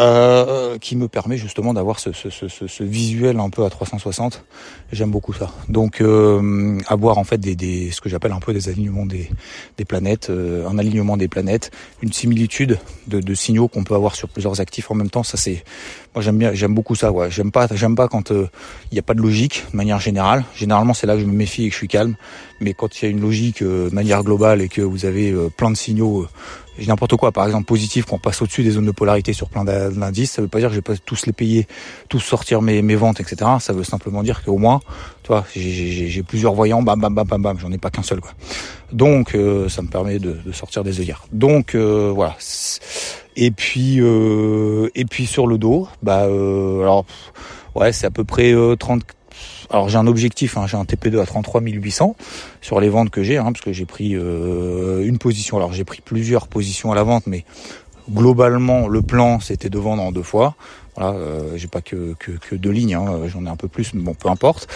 euh, 0.00 0.78
qui 0.78 0.94
me 0.94 1.08
permet 1.08 1.36
justement 1.36 1.74
d'avoir 1.74 1.98
ce, 1.98 2.12
ce, 2.12 2.30
ce, 2.30 2.46
ce, 2.46 2.84
visuel 2.84 3.40
un 3.40 3.50
peu 3.50 3.64
à 3.64 3.70
360. 3.70 4.44
J'aime 4.92 5.10
beaucoup 5.10 5.32
ça. 5.32 5.50
Donc 5.68 6.00
euh, 6.00 6.78
avoir 6.86 7.18
en 7.18 7.24
fait 7.24 7.38
des, 7.38 7.56
des 7.56 7.90
ce 7.90 8.00
que 8.00 8.08
j'appelle 8.08 8.30
un 8.30 8.38
peu 8.38 8.52
des 8.52 8.68
alignements 8.68 9.06
des, 9.06 9.28
des 9.76 9.84
planètes, 9.84 10.30
euh, 10.30 10.68
un 10.68 10.78
alignement 10.78 11.16
des 11.16 11.26
planètes, 11.26 11.72
une 12.00 12.12
similitude 12.12 12.78
de, 13.08 13.20
de 13.20 13.34
signaux 13.34 13.66
qu'on 13.66 13.82
peut 13.82 13.96
avoir 13.96 14.14
sur 14.14 14.28
plusieurs 14.28 14.60
actifs 14.60 14.88
en 14.92 14.94
même 14.94 15.10
temps. 15.10 15.24
Ça 15.24 15.36
c'est 15.36 15.64
moi 16.14 16.22
j'aime 16.22 16.38
bien, 16.38 16.52
j'aime 16.54 16.74
beaucoup 16.74 16.94
ça. 16.94 17.10
Ouais. 17.10 17.28
J'aime 17.30 17.50
pas, 17.50 17.66
j'aime 17.72 17.96
pas 17.96 18.06
quand 18.06 18.30
euh, 18.30 18.46
il 18.92 18.94
n'y 18.94 19.00
a 19.00 19.02
pas 19.02 19.14
de 19.14 19.20
logique 19.20 19.64
de 19.72 19.76
manière 19.76 19.98
générale. 19.98 20.44
Généralement 20.54 20.94
c'est 20.94 21.08
là 21.08 21.14
que 21.14 21.20
je 21.20 21.26
me 21.26 21.34
méfie 21.34 21.64
et 21.64 21.68
que 21.70 21.72
je 21.72 21.78
suis 21.78 21.88
calme. 21.88 22.14
Mais 22.60 22.72
quand 22.72 23.02
il 23.02 23.04
y 23.04 23.08
a 23.08 23.10
une 23.10 23.20
logique 23.20 23.64
de 23.64 23.90
manière 23.92 24.22
globale 24.22 24.62
et 24.62 24.68
que 24.68 24.80
vous 24.80 25.06
avez 25.06 25.34
plein 25.56 25.72
de 25.72 25.76
signaux 25.76 26.28
j'ai 26.78 26.86
n'importe 26.86 27.16
quoi, 27.16 27.32
par 27.32 27.46
exemple 27.46 27.64
positif, 27.64 28.04
qu'on 28.04 28.18
passe 28.18 28.40
au-dessus 28.40 28.62
des 28.62 28.70
zones 28.70 28.86
de 28.86 28.92
polarité 28.92 29.32
sur 29.32 29.48
plein 29.48 29.64
d'indices, 29.64 30.32
ça 30.32 30.42
veut 30.42 30.48
pas 30.48 30.58
dire 30.58 30.68
que 30.68 30.74
je 30.74 30.78
vais 30.78 30.82
pas 30.82 30.96
tous 31.04 31.26
les 31.26 31.32
payer, 31.32 31.66
tous 32.08 32.20
sortir 32.20 32.62
mes, 32.62 32.82
mes 32.82 32.94
ventes, 32.94 33.20
etc. 33.20 33.50
Ça 33.60 33.72
veut 33.72 33.84
simplement 33.84 34.22
dire 34.22 34.44
qu'au 34.44 34.58
moins, 34.58 34.80
tu 35.22 35.28
vois, 35.28 35.44
j'ai 35.54 36.22
plusieurs 36.22 36.54
voyants, 36.54 36.82
bam, 36.82 37.00
bam, 37.00 37.14
bam, 37.14 37.26
bam, 37.26 37.42
bam, 37.42 37.58
j'en 37.58 37.72
ai 37.72 37.78
pas 37.78 37.90
qu'un 37.90 38.02
seul, 38.02 38.20
quoi. 38.20 38.30
Donc, 38.92 39.34
euh, 39.34 39.68
ça 39.68 39.82
me 39.82 39.88
permet 39.88 40.18
de, 40.18 40.36
de 40.44 40.52
sortir 40.52 40.84
des 40.84 41.00
œillères. 41.00 41.24
Donc, 41.32 41.74
euh, 41.74 42.12
voilà. 42.14 42.36
Et 43.36 43.50
puis, 43.50 44.00
euh, 44.00 44.88
et 44.94 45.04
puis 45.04 45.26
sur 45.26 45.46
le 45.46 45.58
dos, 45.58 45.88
bah, 46.02 46.22
alors, 46.22 47.04
ouais, 47.74 47.92
c'est 47.92 48.06
à 48.06 48.10
peu 48.10 48.24
près 48.24 48.54
30 48.78 49.02
alors 49.70 49.88
j'ai 49.88 49.98
un 49.98 50.06
objectif, 50.06 50.56
hein, 50.56 50.66
j'ai 50.66 50.76
un 50.76 50.84
TP2 50.84 51.20
à 51.20 51.26
33 51.26 51.60
800 51.60 52.16
sur 52.60 52.80
les 52.80 52.88
ventes 52.88 53.10
que 53.10 53.22
j'ai, 53.22 53.36
hein, 53.36 53.44
parce 53.44 53.60
que 53.60 53.72
j'ai 53.72 53.84
pris 53.84 54.14
euh, 54.14 55.06
une 55.06 55.18
position. 55.18 55.56
Alors 55.56 55.72
j'ai 55.72 55.84
pris 55.84 56.00
plusieurs 56.00 56.48
positions 56.48 56.90
à 56.92 56.94
la 56.94 57.02
vente, 57.02 57.26
mais 57.26 57.44
globalement 58.10 58.88
le 58.88 59.02
plan 59.02 59.40
c'était 59.40 59.68
de 59.68 59.78
vendre 59.78 60.02
en 60.02 60.12
deux 60.12 60.22
fois. 60.22 60.54
Voilà, 60.98 61.16
euh, 61.16 61.52
j'ai 61.56 61.68
pas 61.68 61.80
que, 61.80 62.14
que, 62.18 62.32
que 62.32 62.56
deux 62.56 62.70
lignes, 62.70 62.94
hein, 62.94 63.20
j'en 63.28 63.46
ai 63.46 63.48
un 63.48 63.56
peu 63.56 63.68
plus, 63.68 63.94
mais 63.94 64.02
bon, 64.02 64.14
peu 64.14 64.28
importe. 64.28 64.66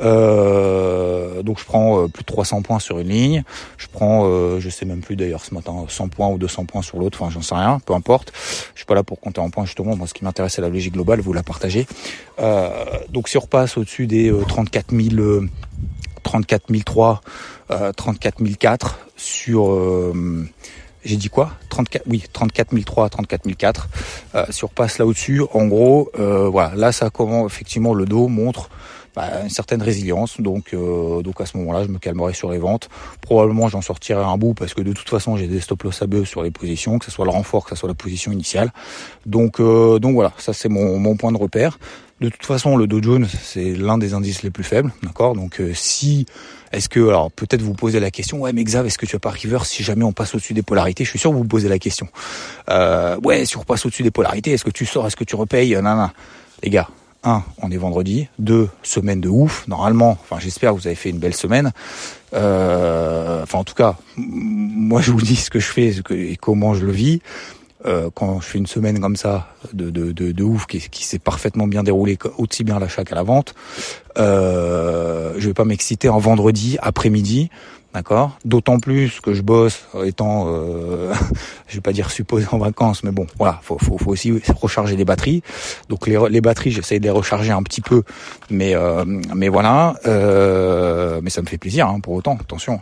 Euh, 0.00 1.42
donc 1.42 1.58
je 1.58 1.64
prends 1.64 2.04
euh, 2.04 2.08
plus 2.08 2.22
de 2.22 2.26
300 2.26 2.62
points 2.62 2.78
sur 2.78 3.00
une 3.00 3.08
ligne. 3.08 3.42
Je 3.78 3.88
prends, 3.88 4.22
euh, 4.26 4.60
je 4.60 4.68
sais 4.70 4.84
même 4.84 5.00
plus 5.00 5.16
d'ailleurs 5.16 5.44
ce 5.44 5.52
matin, 5.52 5.84
100 5.88 6.08
points 6.08 6.28
ou 6.28 6.38
200 6.38 6.66
points 6.66 6.82
sur 6.82 6.98
l'autre. 6.98 7.18
Enfin, 7.20 7.32
j'en 7.32 7.42
sais 7.42 7.56
rien, 7.56 7.80
peu 7.84 7.94
importe. 7.94 8.32
Je 8.74 8.78
suis 8.78 8.86
pas 8.86 8.94
là 8.94 9.02
pour 9.02 9.18
compter 9.18 9.40
en 9.40 9.50
points 9.50 9.64
justement. 9.64 9.96
Moi, 9.96 10.06
ce 10.06 10.14
qui 10.14 10.24
m'intéresse 10.24 10.54
c'est 10.54 10.62
la 10.62 10.68
logique 10.68 10.92
globale. 10.92 11.20
Vous 11.20 11.32
la 11.32 11.42
partagez. 11.42 11.86
Euh, 12.38 12.70
donc 13.10 13.28
si 13.28 13.36
on 13.36 13.40
repasse 13.40 13.76
au-dessus 13.76 14.06
des 14.06 14.32
34 14.48 14.94
000, 14.94 15.46
34 16.22 16.72
003, 16.84 17.20
34 17.96 18.44
004 18.56 18.98
sur 19.16 19.76
j'ai 21.04 21.16
dit 21.16 21.28
quoi? 21.28 21.52
34 21.68 22.04
oui 22.06 22.24
34 22.32 22.74
003 22.74 23.08
34 23.10 23.48
004 23.56 23.88
euh, 24.34 24.44
si 24.50 24.64
on 24.64 24.68
repasse 24.68 24.98
là 24.98 25.06
au-dessus 25.06 25.42
en 25.52 25.66
gros 25.66 26.10
euh, 26.18 26.48
voilà. 26.48 26.74
Là 26.74 26.92
ça 26.92 27.10
comment 27.10 27.46
effectivement 27.46 27.94
le 27.94 28.04
dos 28.06 28.28
montre 28.28 28.70
bah, 29.14 29.42
une 29.42 29.50
certaine 29.50 29.82
résilience. 29.82 30.40
Donc 30.40 30.72
euh, 30.72 31.22
donc 31.22 31.40
à 31.40 31.46
ce 31.46 31.56
moment-là 31.58 31.84
je 31.84 31.88
me 31.88 31.98
calmerai 31.98 32.32
sur 32.32 32.50
les 32.50 32.58
ventes. 32.58 32.88
Probablement 33.20 33.68
j'en 33.68 33.82
sortirai 33.82 34.22
un 34.22 34.36
bout 34.38 34.54
parce 34.54 34.74
que 34.74 34.80
de 34.80 34.92
toute 34.92 35.08
façon 35.08 35.36
j'ai 35.36 35.46
des 35.46 35.60
stop 35.60 35.82
loss 35.82 36.00
à 36.02 36.06
bœuf 36.06 36.28
sur 36.28 36.42
les 36.42 36.50
positions 36.50 36.98
que 36.98 37.04
ce 37.04 37.10
soit 37.10 37.24
le 37.24 37.30
renfort 37.30 37.64
que 37.64 37.70
ce 37.70 37.76
soit 37.76 37.88
la 37.88 37.94
position 37.94 38.32
initiale. 38.32 38.72
Donc 39.26 39.60
euh, 39.60 39.98
donc 39.98 40.14
voilà. 40.14 40.32
Ça 40.38 40.52
c'est 40.52 40.68
mon, 40.68 40.98
mon 40.98 41.16
point 41.16 41.32
de 41.32 41.38
repère. 41.38 41.78
De 42.20 42.28
toute 42.28 42.46
façon, 42.46 42.76
le 42.76 42.86
Dow 42.86 43.02
Jones, 43.02 43.26
c'est 43.26 43.74
l'un 43.74 43.98
des 43.98 44.14
indices 44.14 44.44
les 44.44 44.50
plus 44.50 44.62
faibles, 44.62 44.92
d'accord? 45.02 45.34
Donc 45.34 45.60
si, 45.74 46.24
est-ce 46.72 46.88
que, 46.88 47.00
alors 47.00 47.30
peut-être 47.30 47.62
vous 47.62 47.74
posez 47.74 48.00
la 48.00 48.10
question, 48.10 48.40
ouais 48.40 48.52
mais 48.52 48.64
Xav, 48.64 48.86
est-ce 48.86 48.98
que 48.98 49.06
tu 49.06 49.16
as 49.16 49.18
pas 49.18 49.30
river 49.30 49.58
si 49.64 49.82
jamais 49.82 50.04
on 50.04 50.12
passe 50.12 50.34
au-dessus 50.34 50.54
des 50.54 50.62
polarités? 50.62 51.04
Je 51.04 51.10
suis 51.10 51.18
sûr 51.18 51.30
que 51.30 51.36
vous 51.36 51.44
posez 51.44 51.68
la 51.68 51.78
question. 51.78 52.08
Euh, 52.70 53.18
ouais, 53.20 53.44
si 53.44 53.56
on 53.56 53.62
passe 53.64 53.84
au-dessus 53.86 54.02
des 54.02 54.10
polarités, 54.10 54.52
est-ce 54.52 54.64
que 54.64 54.70
tu 54.70 54.86
sors, 54.86 55.06
est-ce 55.06 55.16
que 55.16 55.24
tu 55.24 55.36
repayes? 55.36 55.74
Non, 55.76 55.94
non. 55.94 56.10
Les 56.62 56.70
gars, 56.70 56.88
un, 57.24 57.42
on 57.58 57.70
est 57.70 57.76
vendredi. 57.76 58.28
Deux, 58.38 58.68
semaine 58.82 59.20
de 59.20 59.28
ouf. 59.28 59.66
Normalement, 59.68 60.12
enfin 60.20 60.38
j'espère 60.40 60.72
que 60.72 60.78
vous 60.78 60.86
avez 60.86 60.96
fait 60.96 61.10
une 61.10 61.18
belle 61.18 61.34
semaine. 61.34 61.72
Euh, 62.34 63.42
enfin 63.42 63.58
en 63.58 63.64
tout 63.64 63.74
cas, 63.74 63.96
moi 64.16 65.00
je 65.00 65.12
vous 65.12 65.20
dis 65.20 65.36
ce 65.36 65.50
que 65.50 65.60
je 65.60 65.68
fais 65.68 65.94
et 66.10 66.36
comment 66.36 66.74
je 66.74 66.84
le 66.84 66.92
vis. 66.92 67.20
Euh, 67.84 68.10
quand 68.14 68.40
je 68.40 68.46
fais 68.46 68.58
une 68.58 68.66
semaine 68.66 69.00
comme 69.00 69.16
ça 69.16 69.48
de, 69.72 69.90
de, 69.90 70.12
de, 70.12 70.44
ouf 70.44 70.66
qui, 70.66 70.78
qui 70.78 71.04
s'est 71.04 71.18
parfaitement 71.18 71.66
bien 71.66 71.82
déroulé 71.82 72.16
aussi 72.38 72.62
bien 72.62 72.76
à 72.76 72.78
l'achat 72.78 73.02
qu'à 73.04 73.16
la 73.16 73.24
vente, 73.24 73.54
euh, 74.18 75.34
je 75.38 75.48
vais 75.48 75.54
pas 75.54 75.64
m'exciter 75.64 76.08
en 76.08 76.18
vendredi 76.18 76.76
après-midi 76.80 77.50
D'accord. 77.94 78.38
D'autant 78.46 78.78
plus 78.78 79.20
que 79.20 79.34
je 79.34 79.42
bosse 79.42 79.84
étant, 80.04 80.46
euh, 80.48 81.12
je 81.68 81.74
vais 81.74 81.82
pas 81.82 81.92
dire 81.92 82.10
supposé 82.10 82.46
en 82.50 82.58
vacances, 82.58 83.04
mais 83.04 83.10
bon, 83.10 83.26
voilà, 83.36 83.60
faut, 83.62 83.76
faut, 83.78 83.98
faut 83.98 84.10
aussi 84.10 84.40
recharger 84.54 84.96
les 84.96 85.04
batteries. 85.04 85.42
Donc 85.90 86.06
les, 86.06 86.18
les 86.30 86.40
batteries, 86.40 86.70
j'essaie 86.70 86.98
de 86.98 87.04
les 87.04 87.10
recharger 87.10 87.52
un 87.52 87.62
petit 87.62 87.82
peu, 87.82 88.02
mais 88.48 88.74
euh, 88.74 89.04
mais 89.34 89.48
voilà, 89.48 89.94
euh, 90.06 91.20
mais 91.22 91.28
ça 91.28 91.42
me 91.42 91.46
fait 91.46 91.58
plaisir 91.58 91.86
hein, 91.86 92.00
pour 92.00 92.14
autant. 92.14 92.38
Attention, 92.40 92.80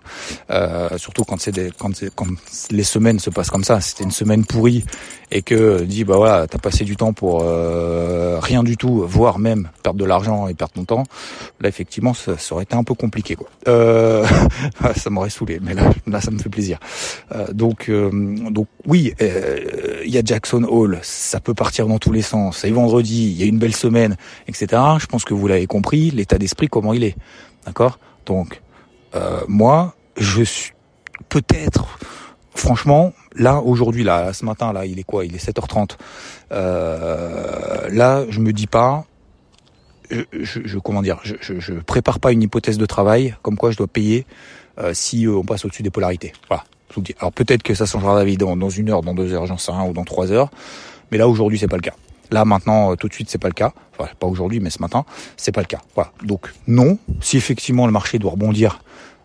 euh, 0.51 0.97
surtout 0.97 1.25
quand 1.25 1.41
c'est 1.41 1.77
quand, 1.77 1.91
quand 2.15 2.27
les 2.71 2.85
semaines 2.85 3.19
se 3.19 3.31
passent 3.31 3.51
comme 3.51 3.65
ça. 3.65 3.81
C'était 3.81 4.05
une 4.05 4.13
semaine 4.13 4.45
pourrie 4.45 4.85
et 5.33 5.43
que 5.43 5.83
dit 5.83 6.05
bah 6.05 6.17
voilà, 6.17 6.47
t'as 6.47 6.59
passé 6.59 6.85
du 6.85 6.97
temps 6.97 7.13
pour 7.13 7.43
euh, 7.43 8.39
rien 8.41 8.63
du 8.63 8.77
tout, 8.77 9.05
voire 9.07 9.41
même 9.41 9.71
perdre 9.83 9.99
de 9.99 10.05
l'argent 10.05 10.47
et 10.47 10.55
perdre 10.55 10.75
ton 10.75 10.85
temps. 10.85 11.05
Là 11.61 11.69
effectivement, 11.69 12.15
ça, 12.15 12.39
ça 12.39 12.55
aurait 12.55 12.65
été 12.65 12.77
un 12.77 12.85
peu 12.85 12.95
compliqué 12.95 13.35
quoi. 13.35 13.49
Ça 15.01 15.09
m'aurait 15.09 15.31
saoulé, 15.31 15.61
mais 15.63 15.73
là, 15.73 15.91
là, 16.07 16.21
ça 16.21 16.31
me 16.31 16.39
fait 16.39 16.51
plaisir. 16.51 16.79
Euh, 17.33 17.47
donc, 17.55 17.89
euh, 17.89 18.11
donc 18.51 18.69
oui, 18.87 19.15
euh, 19.23 20.03
il 20.05 20.11
y 20.11 20.19
a 20.19 20.23
Jackson 20.23 20.63
Hall, 20.65 20.99
ça 21.01 21.41
peut 21.41 21.55
partir 21.55 21.87
dans 21.87 21.99
tous 21.99 22.13
les 22.13 22.21
sens. 22.21 22.59
C'est 22.59 22.71
vendredi, 22.71 23.31
il 23.31 23.41
y 23.41 23.43
a 23.43 23.47
une 23.47 23.59
belle 23.59 23.75
semaine, 23.75 24.19
etc. 24.47 24.67
Je 24.99 25.07
pense 25.07 25.25
que 25.25 25.33
vous 25.33 25.47
l'avez 25.49 25.67
compris, 25.67 26.11
l'état 26.11 26.37
d'esprit, 26.37 26.69
comment 26.69 26.93
il 26.93 27.03
est, 27.03 27.17
d'accord? 27.65 27.99
Donc, 28.27 28.61
moi, 29.49 29.95
je 30.19 30.43
suis 30.43 30.73
peut-être, 31.31 31.99
franchement, 32.55 33.15
là 33.35 33.63
aujourd'hui, 33.63 34.05
là, 34.05 34.35
ce 34.35 34.45
matin, 34.45 34.75
là, 34.75 34.85
il 34.85 34.99
est 34.99 35.05
quoi? 35.05 35.25
Il 35.25 35.35
est 35.35 35.43
7h30. 35.43 35.97
là, 36.51 38.25
je 38.29 38.41
me 38.41 38.53
dis 38.53 38.67
pas, 38.67 39.07
je, 40.11 40.23
je, 40.33 40.61
je, 40.65 40.79
comment 40.79 41.03
dire, 41.03 41.21
je, 41.23 41.37
je, 41.41 41.59
je, 41.59 41.73
prépare 41.73 42.21
pas 42.21 42.33
une 42.33 42.43
hypothèse 42.43 42.79
de 42.79 42.87
travail 42.87 43.37
comme 43.43 43.57
quoi 43.57 43.71
je 43.71 43.77
dois 43.77 43.87
payer 43.87 44.27
euh, 44.81 44.93
si 44.95 45.27
euh, 45.27 45.37
on 45.37 45.45
passe 45.45 45.65
au-dessus 45.65 45.83
des 45.83 45.91
polarités. 45.91 46.33
Voilà. 46.49 46.65
Alors 47.21 47.33
peut-être 47.33 47.63
que 47.63 47.75
ça 47.75 47.87
changera 47.87 48.17
d'avis 48.17 48.37
dans, 48.37 48.57
dans 48.57 48.71
une 48.71 48.91
heure, 48.91 49.03
dans 49.03 49.15
deux 49.15 49.33
heures, 49.33 49.47
j'en 49.47 49.59
sais 49.59 49.71
rien, 49.71 49.85
ou 49.85 49.93
dans 49.93 50.05
trois 50.05 50.33
heures. 50.33 50.51
Mais 51.11 51.19
là 51.19 51.29
aujourd'hui 51.29 51.59
c'est 51.59 51.69
pas 51.69 51.77
le 51.77 51.83
cas. 51.83 51.95
Là 52.31 52.45
maintenant 52.45 52.93
euh, 52.93 52.97
tout 52.97 53.09
de 53.09 53.13
suite 53.13 53.31
c'est 53.31 53.39
pas 53.39 53.49
le 53.49 53.55
cas. 53.55 53.73
Enfin 53.97 54.11
pas 54.19 54.27
aujourd'hui 54.27 54.61
mais 54.61 54.71
ce 54.71 54.81
matin 54.81 55.05
c'est 55.37 55.53
pas 55.53 55.61
le 55.61 55.67
cas. 55.67 55.81
Voilà. 55.95 56.13
Donc 56.25 56.53
non. 56.67 56.99
Si 57.21 57.37
effectivement 57.37 57.87
le 57.87 57.93
marché 57.93 58.19
doit 58.19 58.33
rebondir, 58.33 58.83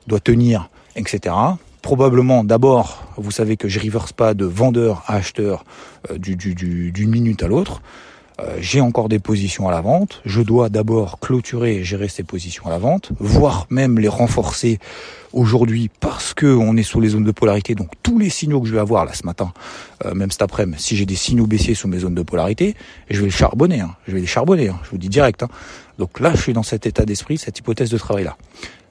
doit 0.08 0.20
tenir, 0.20 0.70
etc. 0.96 1.36
Probablement 1.82 2.44
d'abord, 2.44 3.04
vous 3.18 3.32
savez 3.32 3.58
que 3.58 3.68
je 3.68 3.80
reverse 3.80 4.12
pas 4.12 4.34
de 4.34 4.46
vendeur 4.46 5.04
à 5.08 5.16
acheteur 5.16 5.64
d'une 6.16 6.36
du, 6.36 6.56
du, 6.56 6.92
d'une 6.92 7.10
minute 7.10 7.44
à 7.44 7.48
l'autre. 7.48 7.82
Euh, 8.40 8.58
j'ai 8.60 8.82
encore 8.82 9.08
des 9.08 9.20
positions 9.20 9.68
à 9.70 9.72
la 9.72 9.82
vente, 9.82 10.22
je 10.26 10.42
dois 10.42 10.70
d'abord 10.70 11.20
clôturer 11.20 11.78
et 11.78 11.84
gérer 11.84 12.10
ces 12.10 12.24
positions 12.24 12.66
à 12.66 12.70
la 12.70 12.78
vente, 12.78 13.12
voire 13.20 13.66
même 13.70 13.98
les 13.98 14.10
renforcer 14.10 14.80
aujourd'hui 15.32 15.90
parce 16.00 16.34
que 16.34 16.46
on 16.46 16.76
est 16.76 16.84
sous 16.84 17.00
les 17.00 17.10
zones 17.10 17.24
de 17.24 17.32
polarité. 17.32 17.76
Donc 17.76 17.92
tous 18.04 18.20
les 18.20 18.30
signaux 18.30 18.60
que 18.60 18.68
je 18.68 18.74
vais 18.74 18.80
avoir 18.80 19.06
là 19.06 19.14
ce 19.14 19.26
matin, 19.26 19.54
euh, 20.06 20.14
même 20.14 20.32
cet 20.32 20.42
après-midi, 20.42 20.82
si 20.82 20.98
j'ai 20.98 21.06
des 21.06 21.16
signaux 21.16 21.48
baissiers 21.48 21.76
sous 21.76 21.88
mes 21.88 22.00
zones 22.00 22.16
de 22.16 22.24
polarité, 22.24 22.76
je 23.10 23.20
vais 23.20 23.26
les 23.26 23.32
charbonner. 23.32 23.80
Hein. 23.80 23.96
je 24.08 24.14
vais 24.14 24.22
les 24.22 24.28
charbonner. 24.28 24.68
Hein. 24.68 24.80
je 24.84 24.90
vous 24.90 24.98
dis 24.98 25.10
direct. 25.10 25.44
Hein. 25.44 25.50
Donc 25.98 26.20
là, 26.20 26.32
je 26.36 26.42
suis 26.42 26.54
dans 26.54 26.64
cet 26.64 26.86
état 26.86 27.06
d'esprit, 27.06 27.38
cette 27.38 27.58
hypothèse 27.58 27.90
de 27.90 27.98
travail 27.98 28.26
là. 28.26 28.36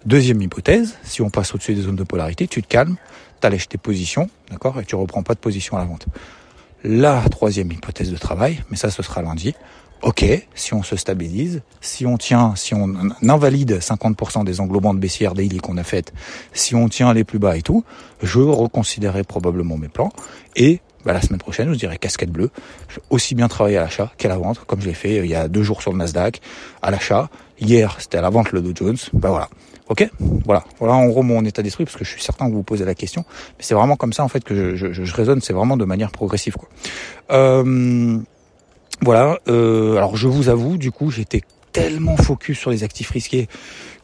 Deuxième 0.07 0.41
hypothèse, 0.43 0.97
si 1.03 1.23
on 1.23 1.31
passe 1.31 1.55
au-dessus 1.55 1.75
des 1.75 1.83
zones 1.83 1.97
de 1.97 2.05
polarité, 2.05 2.47
tu 2.47 2.63
te 2.63 2.69
calmes, 2.69 2.97
tu 3.41 3.47
allèges 3.47 3.69
tes 3.69 3.79
positions, 3.79 4.29
d'accord, 4.51 4.79
et 4.79 4.85
tu 4.85 4.97
reprends 4.97 5.23
pas 5.23 5.33
de 5.33 5.39
position 5.39 5.79
à 5.79 5.81
la 5.81 5.87
vente 5.87 6.07
la 6.85 7.23
troisième 7.31 7.73
hypothèse 7.73 8.13
de 8.13 8.17
travail, 8.17 8.63
mais 8.71 8.77
ça 8.77 8.91
ce 8.91 9.03
sera 9.03 9.23
lundi. 9.23 9.55
Ok, 10.03 10.23
si 10.55 10.75
on 10.75 10.83
se 10.83 10.97
stabilise, 10.97 11.63
si 11.81 12.05
on 12.05 12.19
tient, 12.19 12.55
si 12.57 12.75
on 12.75 12.95
invalide 13.23 13.79
50% 13.79 14.45
des 14.45 14.61
englobantes 14.61 15.01
baissières 15.01 15.33
daily 15.33 15.59
qu'on 15.59 15.79
a 15.79 15.83
faites, 15.83 16.13
si 16.53 16.75
on 16.75 16.91
tient 16.91 17.15
les 17.15 17.25
plus 17.25 17.39
bas 17.39 17.57
et 17.57 17.63
tout, 17.63 17.85
je 18.23 18.41
reconsidérerai 18.41 19.25
probablement 19.25 19.79
mes 19.79 19.89
plans 19.89 20.11
et 20.57 20.81
bah, 21.07 21.15
la 21.15 21.23
semaine 21.23 21.39
prochaine, 21.39 21.73
je 21.73 21.79
dirais 21.79 21.97
casquette 21.99 22.31
bleue. 22.31 22.51
Aussi 23.11 23.35
bien 23.35 23.49
travailler 23.49 23.79
à 23.79 23.83
l'achat 23.83 24.13
qu'à 24.19 24.29
la 24.29 24.37
vente, 24.37 24.61
comme 24.67 24.81
je 24.81 24.87
l'ai 24.87 24.95
fait 24.95 25.19
euh, 25.19 25.25
il 25.25 25.31
y 25.31 25.35
a 25.35 25.49
deux 25.49 25.63
jours 25.63 25.83
sur 25.83 25.93
le 25.93 25.99
Nasdaq, 25.99 26.41
à 26.83 26.91
l'achat. 26.91 27.31
Hier, 27.59 27.97
c'était 27.99 28.19
à 28.19 28.23
la 28.23 28.31
vente 28.31 28.53
le 28.53 28.61
Dow 28.63 28.73
Jones. 28.75 28.97
Bah 29.13 29.31
voilà. 29.31 29.49
Ok, 29.89 30.09
voilà, 30.47 30.65
voilà 30.79 30.95
en 30.95 31.07
gros 31.07 31.23
mon 31.23 31.45
état 31.45 31.63
d'esprit 31.63 31.85
parce 31.85 31.97
que 31.97 32.05
je 32.05 32.11
suis 32.11 32.23
certain 32.23 32.47
que 32.47 32.51
vous 32.53 32.59
vous 32.59 32.63
posez 32.63 32.85
la 32.87 32.95
question, 32.95 33.25
mais 33.59 33.65
c'est 33.65 33.75
vraiment 33.75 33.97
comme 33.97 34.15
ça 34.15 34.25
en 34.25 34.29
fait 34.29 34.43
que 34.43 34.75
je, 34.77 34.93
je, 34.93 35.05
je 35.05 35.15
raisonne, 35.15 35.41
c'est 35.43 35.53
vraiment 35.53 35.77
de 35.77 35.85
manière 35.85 36.11
progressive 36.11 36.55
quoi. 36.55 36.69
Euh, 37.33 38.19
Voilà. 39.03 39.39
alors 39.47 40.17
je 40.17 40.29
vous 40.29 40.49
avoue, 40.49 40.79
du 40.79 40.91
coup, 40.91 41.11
j'étais 41.11 41.43
tellement 41.75 42.17
focus 42.17 42.57
sur 42.57 42.71
les 42.71 42.85
actifs 42.85 43.11
risqués 43.11 43.49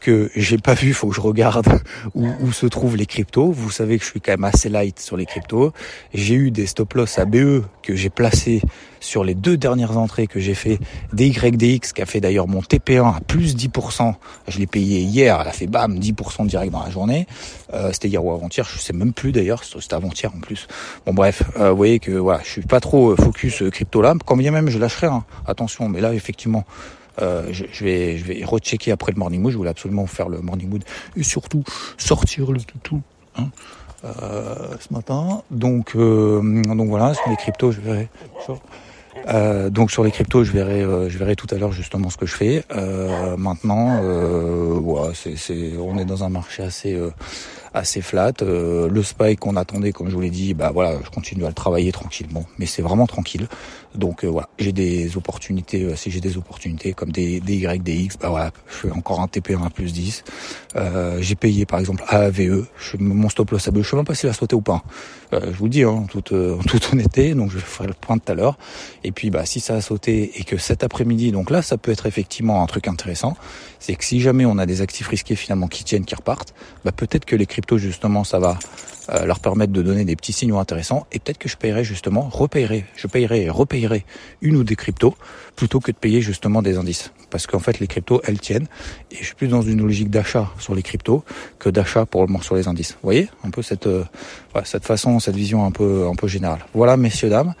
que 0.01 0.29
j'ai 0.35 0.57
pas 0.57 0.73
vu, 0.73 0.93
faut 0.93 1.07
que 1.07 1.15
je 1.15 1.21
regarde 1.21 1.67
où, 2.15 2.51
se 2.51 2.65
trouvent 2.65 2.97
les 2.97 3.05
cryptos. 3.05 3.51
Vous 3.51 3.71
savez 3.71 3.97
que 3.97 4.03
je 4.03 4.09
suis 4.09 4.19
quand 4.19 4.33
même 4.33 4.43
assez 4.43 4.67
light 4.67 4.99
sur 4.99 5.15
les 5.15 5.25
cryptos. 5.25 5.71
J'ai 6.13 6.35
eu 6.35 6.51
des 6.51 6.65
stop 6.65 6.93
loss 6.95 7.17
à 7.17 7.25
BE 7.25 7.63
que 7.81 7.95
j'ai 7.95 8.09
placé 8.09 8.61
sur 8.99 9.23
les 9.23 9.35
deux 9.35 9.55
dernières 9.55 9.97
entrées 9.97 10.27
que 10.27 10.39
j'ai 10.39 10.53
fait 10.53 10.79
DYDX 11.13 11.93
qui 11.93 12.01
a 12.01 12.05
fait 12.05 12.19
d'ailleurs 12.19 12.47
mon 12.47 12.59
TP1 12.59 13.15
à 13.15 13.19
plus 13.21 13.55
10%. 13.55 14.15
Je 14.49 14.59
l'ai 14.59 14.67
payé 14.67 14.99
hier, 14.99 15.39
elle 15.39 15.47
a 15.47 15.53
fait 15.53 15.67
bam 15.67 15.97
10% 15.97 16.47
direct 16.47 16.73
dans 16.73 16.83
la 16.83 16.89
journée. 16.89 17.25
Euh, 17.73 17.91
c'était 17.93 18.09
hier 18.09 18.23
ou 18.23 18.33
avant-hier, 18.33 18.67
je 18.69 18.79
sais 18.79 18.93
même 18.93 19.13
plus 19.13 19.31
d'ailleurs, 19.31 19.63
c'était 19.63 19.93
avant-hier 19.93 20.31
en 20.35 20.41
plus. 20.41 20.67
Bon 21.05 21.13
bref, 21.13 21.43
euh, 21.57 21.71
vous 21.71 21.77
voyez 21.77 21.99
que 21.99 22.11
voilà, 22.11 22.41
je 22.43 22.49
suis 22.49 22.61
pas 22.61 22.81
trop 22.81 23.15
focus 23.15 23.63
crypto 23.71 24.01
là, 24.01 24.13
quand 24.25 24.35
bien 24.35 24.51
même 24.51 24.69
je 24.69 24.77
lâcherai, 24.77 25.07
hein. 25.07 25.23
attention, 25.47 25.87
mais 25.87 26.01
là 26.01 26.13
effectivement 26.13 26.65
euh, 27.21 27.47
je, 27.51 27.65
je, 27.71 27.83
vais, 27.83 28.17
je 28.17 28.25
vais 28.25 28.43
rechecker 28.43 28.91
après 28.91 29.11
le 29.11 29.19
morning 29.19 29.41
mood. 29.41 29.51
Je 29.51 29.57
voulais 29.57 29.69
absolument 29.69 30.05
faire 30.07 30.29
le 30.29 30.41
morning 30.41 30.69
mood 30.69 30.83
et 31.15 31.23
surtout 31.23 31.63
sortir 31.97 32.51
le 32.51 32.59
toutou 32.61 33.01
hein, 33.37 33.49
euh, 34.03 34.75
ce 34.79 34.93
matin. 34.93 35.43
Donc, 35.51 35.95
euh, 35.95 36.61
donc 36.63 36.89
voilà, 36.89 37.13
sur 37.13 37.29
les 37.29 37.35
cryptos, 37.35 37.71
je 37.71 37.81
verrai. 37.81 38.09
Euh, 39.27 39.69
donc 39.69 39.91
sur 39.91 40.03
les 40.03 40.11
cryptos, 40.11 40.43
je 40.43 40.51
verrai, 40.51 40.81
euh, 40.81 41.09
je 41.09 41.17
verrai 41.17 41.35
tout 41.35 41.47
à 41.51 41.55
l'heure 41.55 41.73
justement 41.73 42.09
ce 42.09 42.17
que 42.17 42.25
je 42.25 42.35
fais. 42.35 42.63
Euh, 42.71 43.35
maintenant, 43.37 44.01
voilà, 44.81 45.13
c'est, 45.13 45.35
c'est, 45.35 45.73
on 45.77 45.97
est 45.97 46.05
dans 46.05 46.23
un 46.23 46.29
marché 46.29 46.63
assez 46.63 46.97
assez 47.73 48.01
flat. 48.01 48.33
Euh, 48.41 48.89
le 48.89 49.03
spike 49.03 49.39
qu'on 49.39 49.55
attendait, 49.55 49.91
comme 49.91 50.09
je 50.09 50.15
vous 50.15 50.21
l'ai 50.21 50.29
dit, 50.29 50.53
bah 50.53 50.71
voilà, 50.73 50.97
je 51.03 51.09
continue 51.09 51.45
à 51.45 51.47
le 51.47 51.53
travailler 51.53 51.91
tranquillement, 51.91 52.45
mais 52.57 52.65
c'est 52.65 52.81
vraiment 52.81 53.07
tranquille. 53.07 53.47
Donc 53.95 54.23
euh, 54.23 54.27
voilà, 54.27 54.49
j'ai 54.57 54.71
des 54.71 55.17
opportunités, 55.17 55.83
euh, 55.83 55.95
si 55.95 56.11
j'ai 56.11 56.21
des 56.21 56.37
opportunités 56.37 56.93
comme 56.93 57.11
des, 57.11 57.39
des 57.39 57.55
Y, 57.55 57.83
des 57.83 57.95
X, 57.95 58.17
bah 58.17 58.29
voilà, 58.29 58.51
je 58.67 58.73
fais 58.73 58.91
encore 58.91 59.19
un 59.19 59.25
TP1 59.25 59.65
à 59.65 59.69
plus 59.69 59.93
10. 59.93 60.23
j'ai 61.19 61.35
payé 61.35 61.65
par 61.65 61.79
exemple 61.79 62.03
AAVE, 62.07 62.65
je, 62.77 62.97
mon 62.97 63.29
stop 63.29 63.51
loss 63.51 63.67
à 63.67 63.71
je 63.73 63.81
sais 63.81 63.95
même 63.95 64.05
pas 64.05 64.15
s'il 64.15 64.29
a 64.29 64.33
sauté 64.33 64.55
ou 64.55 64.61
pas. 64.61 64.83
je 65.31 65.57
vous 65.57 65.65
le 65.65 65.69
dis, 65.69 65.83
hein, 65.83 65.89
en, 65.89 66.05
toute, 66.05 66.31
en 66.33 66.59
toute 66.59 66.93
honnêteté, 66.93 67.33
donc 67.33 67.51
je 67.51 67.57
ferai 67.57 67.87
le 67.87 67.93
point 67.93 68.17
tout 68.17 68.31
à 68.31 68.35
l'heure. 68.35 68.57
Et 69.03 69.11
puis 69.11 69.29
bah 69.29 69.45
si 69.45 69.59
ça 69.59 69.75
a 69.75 69.81
sauté 69.81 70.39
et 70.39 70.43
que 70.43 70.57
cet 70.57 70.83
après-midi, 70.83 71.31
donc 71.31 71.49
là 71.49 71.61
ça 71.61 71.77
peut 71.77 71.91
être 71.91 72.05
effectivement 72.05 72.63
un 72.63 72.67
truc 72.67 72.87
intéressant, 72.87 73.35
c'est 73.79 73.95
que 73.95 74.05
si 74.05 74.21
jamais 74.21 74.45
on 74.45 74.57
a 74.57 74.65
des 74.65 74.81
actifs 74.81 75.07
risqués 75.07 75.35
finalement 75.35 75.67
qui 75.67 75.83
tiennent, 75.83 76.05
qui 76.05 76.15
repartent, 76.15 76.53
bah 76.85 76.91
peut-être 76.91 77.25
que 77.25 77.35
les 77.35 77.47
justement 77.77 78.23
ça 78.23 78.39
va 78.39 78.57
euh, 79.09 79.25
leur 79.25 79.39
permettre 79.39 79.73
de 79.73 79.81
donner 79.81 80.05
des 80.05 80.15
petits 80.15 80.31
signaux 80.31 80.59
intéressants 80.59 81.07
et 81.11 81.19
peut-être 81.19 81.39
que 81.39 81.49
je 81.49 81.57
paierai 81.57 81.83
justement, 81.83 82.29
repayerai, 82.31 82.85
je 82.95 83.07
payerai 83.07 83.43
et 83.43 83.49
repayerai 83.49 84.05
une 84.41 84.55
ou 84.55 84.63
des 84.63 84.75
cryptos 84.75 85.15
plutôt 85.55 85.79
que 85.79 85.91
de 85.91 85.97
payer 85.97 86.21
justement 86.21 86.61
des 86.61 86.77
indices. 86.77 87.11
Parce 87.29 87.47
qu'en 87.47 87.59
fait 87.59 87.79
les 87.79 87.87
cryptos 87.87 88.21
elles 88.25 88.39
tiennent 88.39 88.67
et 89.11 89.15
je 89.15 89.25
suis 89.25 89.35
plus 89.35 89.47
dans 89.47 89.61
une 89.63 89.81
logique 89.81 90.09
d'achat 90.09 90.51
sur 90.59 90.75
les 90.75 90.83
cryptos 90.83 91.23
que 91.57 91.69
d'achat 91.69 92.05
pour 92.05 92.25
le 92.25 92.41
sur 92.41 92.55
les 92.55 92.67
indices. 92.67 92.97
Voyez 93.03 93.29
un 93.43 93.49
peu 93.49 93.61
cette 93.61 93.87
euh, 93.87 94.03
cette 94.65 94.85
façon, 94.85 95.19
cette 95.19 95.35
vision 95.35 95.65
un 95.65 95.71
peu 95.71 96.07
un 96.07 96.15
peu 96.15 96.27
générale. 96.27 96.59
Voilà 96.73 96.95
messieurs 96.95 97.29
dames. 97.29 97.53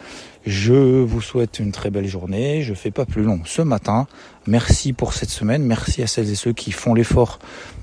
Je 0.45 0.73
vous 0.73 1.21
souhaite 1.21 1.59
une 1.59 1.71
très 1.71 1.91
belle 1.91 2.07
journée. 2.07 2.63
Je 2.63 2.73
fais 2.73 2.89
pas 2.89 3.05
plus 3.05 3.23
long 3.23 3.41
ce 3.45 3.61
matin. 3.61 4.07
Merci 4.47 4.91
pour 4.93 5.13
cette 5.13 5.29
semaine. 5.29 5.63
Merci 5.63 6.01
à 6.01 6.07
celles 6.07 6.29
et 6.31 6.35
ceux 6.35 6.53
qui 6.53 6.71
font 6.71 6.95
l'effort 6.95 7.39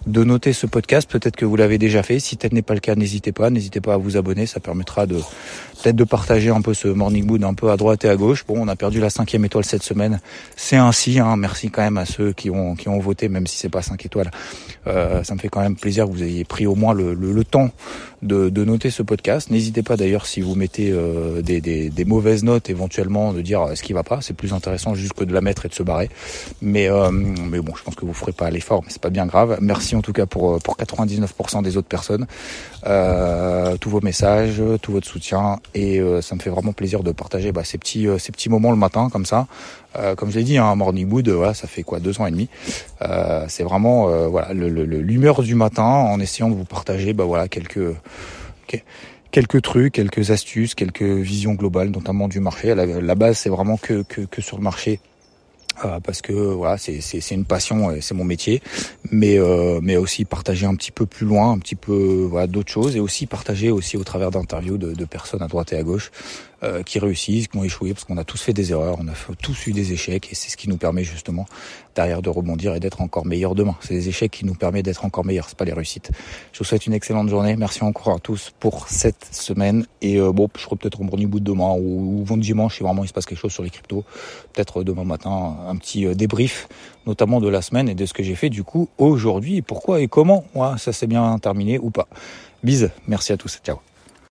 de 0.09 0.25
noter 0.25 0.53
ce 0.53 0.67
podcast. 0.67 1.09
Peut-être 1.09 1.37
que 1.37 1.45
vous 1.45 1.55
l'avez 1.55 1.79
déjà 1.79 2.03
fait. 2.03 2.19
Si 2.19 2.37
tel 2.37 2.53
n'est 2.53 2.63
pas 2.63 2.75
le 2.75 2.81
cas, 2.81 2.97
n'hésitez 2.97 3.31
pas. 3.31 3.51
N'hésitez 3.51 3.81
pas 3.81 3.95
à 3.95 3.97
vous 3.97 4.17
abonner. 4.17 4.47
Ça 4.47 4.59
permettra 4.59 5.07
de 5.07 5.17
peut-être 5.17 5.97
de 5.97 6.05
partager 6.05 6.51
un 6.51 6.61
peu 6.61 6.75
ce 6.75 6.89
morning 6.89 7.27
mood 7.27 7.45
un 7.45 7.55
peu 7.55 7.71
à 7.71 7.77
droite 7.77 8.05
et 8.05 8.09
à 8.09 8.17
gauche. 8.17 8.45
Bon, 8.47 8.57
on 8.59 8.69
a 8.69 8.75
perdu 8.75 9.01
la 9.01 9.11
cinquième 9.11 9.45
étoile 9.45 9.65
cette 9.65 9.83
semaine. 9.83 10.21
C'est 10.57 10.77
ainsi. 10.77 11.21
Hein. 11.21 11.37
Merci 11.37 11.71
quand 11.71 11.83
même 11.83 11.99
à 11.99 12.07
ceux 12.07 12.33
qui 12.33 12.51
ont 12.51 12.75
qui 12.75 12.89
ont 12.89 12.99
voté, 12.99 13.29
même 13.29 13.47
si 13.47 13.57
c'est 13.57 13.69
pas 13.69 13.83
cinq 13.83 14.05
étoiles. 14.05 14.31
Euh, 14.87 15.23
ça 15.23 15.35
me 15.35 15.39
fait 15.39 15.49
quand 15.49 15.61
même 15.61 15.77
plaisir 15.77 16.07
que 16.07 16.11
vous 16.11 16.23
ayez 16.23 16.45
pris 16.45 16.67
au 16.67 16.75
moins 16.75 16.95
le, 16.95 17.15
le, 17.15 17.45
temps 17.45 17.71
de, 18.23 18.49
de, 18.49 18.65
noter 18.65 18.91
ce 18.91 19.03
podcast. 19.03 19.51
N'hésitez 19.51 19.83
pas 19.83 19.97
d'ailleurs 19.97 20.27
si 20.27 20.41
vous 20.41 20.55
mettez 20.55 20.91
euh, 20.91 21.43
des, 21.43 21.61
des, 21.61 21.91
des, 21.91 22.05
mauvaises 22.05 22.43
notes 22.43 22.71
éventuellement 22.71 23.33
de 23.33 23.43
dire 23.43 23.63
euh, 23.63 23.75
ce 23.75 23.83
qui 23.83 23.93
va 23.93 24.03
pas. 24.03 24.21
C'est 24.23 24.35
plus 24.35 24.53
intéressant 24.53 24.95
juste 24.95 25.13
que 25.13 25.25
de 25.25 25.35
la 25.35 25.41
mettre 25.41 25.67
et 25.67 25.69
de 25.69 25.75
se 25.75 25.83
barrer. 25.83 26.09
Mais 26.63 26.89
euh, 26.89 27.11
mais 27.11 27.61
bon, 27.61 27.75
je 27.75 27.83
pense 27.83 27.95
que 27.95 28.05
vous 28.05 28.15
ferez 28.15 28.33
pas 28.33 28.51
l'effort, 28.51 28.83
mais 28.83 28.91
c'est 28.91 29.01
pas 29.01 29.11
bien 29.11 29.27
grave. 29.27 29.59
Merci 29.61 29.97
en 29.97 30.03
tout 30.03 30.13
cas 30.13 30.27
pour 30.27 30.55
euh, 30.55 30.59
pour 30.59 30.77
99% 30.77 31.63
des 31.63 31.77
autres 31.77 31.89
personnes, 31.89 32.27
euh, 32.87 33.77
tous 33.77 33.91
vos 33.91 34.01
messages, 34.01 34.63
tout 34.83 34.93
votre 34.93 35.07
soutien 35.07 35.61
et 35.75 36.01
ça 36.23 36.35
me 36.35 36.41
fait 36.41 36.51
vraiment 36.51 36.73
plaisir 36.73 37.03
de 37.03 37.13
partager 37.13 37.53
bah, 37.53 37.65
ces 37.65 37.79
petits 37.79 38.07
ces 38.19 38.33
petits 38.33 38.49
moments 38.49 38.71
le 38.71 38.77
matin 38.77 39.09
comme 39.11 39.27
ça. 39.27 39.47
comme 40.17 40.31
je 40.31 40.39
l'ai 40.39 40.45
dit, 40.45 40.59
un 40.59 40.65
hein, 40.65 40.75
morning 40.75 41.09
mood, 41.09 41.29
voilà, 41.29 41.55
ça 41.55 41.67
fait 41.67 41.83
quoi 41.83 42.01
deux 42.01 42.21
ans 42.21 42.27
et 42.27 42.31
demi. 42.31 42.49
c'est 43.49 43.65
vraiment 43.65 44.07
voilà 44.29 44.53
l'humeur 44.53 45.43
du 45.43 45.55
matin 45.55 45.83
en 45.83 46.21
essayant 46.21 46.49
de 46.49 46.55
vous 46.55 46.65
partager 46.65 47.13
bah 47.13 47.25
voilà 47.25 47.49
quelques 47.49 47.95
quelques 49.31 49.63
trucs, 49.63 49.93
quelques 49.93 50.31
astuces, 50.31 50.75
quelques 50.75 51.03
visions 51.03 51.55
globales, 51.55 51.91
notamment 51.91 52.29
du 52.29 52.41
marché. 52.41 52.75
La, 52.75 52.87
la 52.87 53.15
base, 53.15 53.39
c'est 53.39 53.51
vraiment 53.51 53.77
que, 53.77 54.03
que, 54.03 54.23
que, 54.23 54.41
sur 54.41 54.57
le 54.57 54.63
marché, 54.63 55.01
euh, 55.85 56.01
parce 56.01 56.23
que 56.23 56.33
voilà, 56.33 56.77
c'est 56.79 57.31
une 57.31 57.45
passion, 57.45 57.95
c'est 58.01 58.15
mon 58.15 58.25
métier, 58.25 58.63
mais 59.11 59.39
euh, 59.39 59.81
mais 59.83 59.97
aussi 59.97 60.25
partager 60.25 60.67
un 60.67 60.75
petit 60.75 60.91
peu 60.91 61.07
plus 61.07 61.27
loin, 61.27 61.53
un 61.53 61.59
petit 61.59 61.77
peu 61.77 62.27
voilà 62.29 62.47
d'autres 62.47 62.73
choses, 62.73 62.97
et 62.97 63.01
aussi 63.01 63.27
partager 63.27 63.71
aussi 63.71 63.97
au 63.97 64.05
travers 64.05 64.31
d'interviews 64.31 64.79
de, 64.79 64.93
de 64.93 65.05
personnes 65.05 65.43
à 65.43 65.49
droite 65.49 65.73
et 65.73 65.77
à 65.77 65.83
gauche 65.83 66.11
euh, 66.63 66.83
qui 66.83 66.99
réussissent, 66.99 67.49
qui 67.49 67.57
ont 67.57 67.65
échoué, 67.65 67.93
parce 67.93 68.05
qu'on 68.05 68.19
a 68.19 68.25
tous 68.25 68.41
fait 68.41 68.53
des 68.53 68.73
erreurs, 68.73 68.97
on 69.01 69.09
a 69.09 69.13
tous 69.41 69.67
eu 69.67 69.73
des 69.73 69.93
échecs, 69.93 70.29
et 70.33 70.35
c'est 70.35 70.51
ce 70.51 70.57
qui 70.57 70.69
nous 70.69 70.77
permet 70.77 71.05
justement 71.05 71.47
derrière 71.95 72.23
de 72.23 72.31
rebondir 72.31 72.75
et 72.75 72.81
d'être 72.81 73.01
encore 73.01 73.27
meilleur 73.27 73.55
demain. 73.55 73.77
C'est 73.81 73.95
les 73.95 74.09
échecs 74.09 74.31
qui 74.31 74.45
nous 74.45 74.55
permettent 74.55 74.85
d'être 74.85 75.05
encore 75.05 75.25
meilleurs, 75.25 75.49
c'est 75.49 75.59
pas 75.59 75.65
les 75.65 75.73
réussites. 75.73 76.11
Je 76.53 76.59
vous 76.59 76.65
souhaite 76.65 76.87
une 76.87 76.93
excellente 76.95 77.29
journée, 77.29 77.57
merci 77.57 77.83
encore 77.83 78.15
à 78.15 78.19
tous 78.19 78.53
pour 78.59 78.89
cette 78.89 79.29
semaine, 79.33 79.87
et 80.03 80.19
euh, 80.19 80.33
bon, 80.33 80.49
je 80.57 80.63
serai 80.63 80.77
peut-être 80.77 81.01
au 81.01 81.05
bout 81.05 81.41
demain 81.41 81.75
ou, 81.79 82.25
ou 82.29 82.37
dimanche 82.37 82.77
si 82.77 82.83
vraiment 82.83 83.05
il 83.05 83.09
se 83.09 83.13
passe 83.13 83.27
quelque 83.27 83.39
chose 83.39 83.53
sur 83.53 83.63
les 83.63 83.71
cryptos, 83.71 84.05
peut-être 84.53 84.83
demain 84.83 85.05
matin 85.05 85.57
un 85.67 85.77
petit 85.77 86.07
euh, 86.07 86.15
débrief, 86.15 86.69
notamment 87.07 87.41
de 87.41 87.49
la 87.49 87.63
semaine 87.63 87.89
et 87.89 87.95
de 87.95 88.07
ce 88.07 88.13
que 88.13 88.23
j'ai 88.23 88.35
fait 88.35 88.51
du 88.51 88.65
coup 88.65 88.89
aujourd'hui, 88.99 89.63
pourquoi 89.63 90.01
et 90.01 90.09
comment. 90.09 90.45
Voilà, 90.55 90.79
ça 90.79 90.93
s'est 90.93 91.07
bien 91.07 91.39
terminé 91.39 91.79
ou 91.79 91.91
pas. 91.91 92.09
Bise, 92.63 92.91
merci 93.07 93.33
à 93.33 93.37
tous, 93.37 93.61
ciao. 93.65 93.88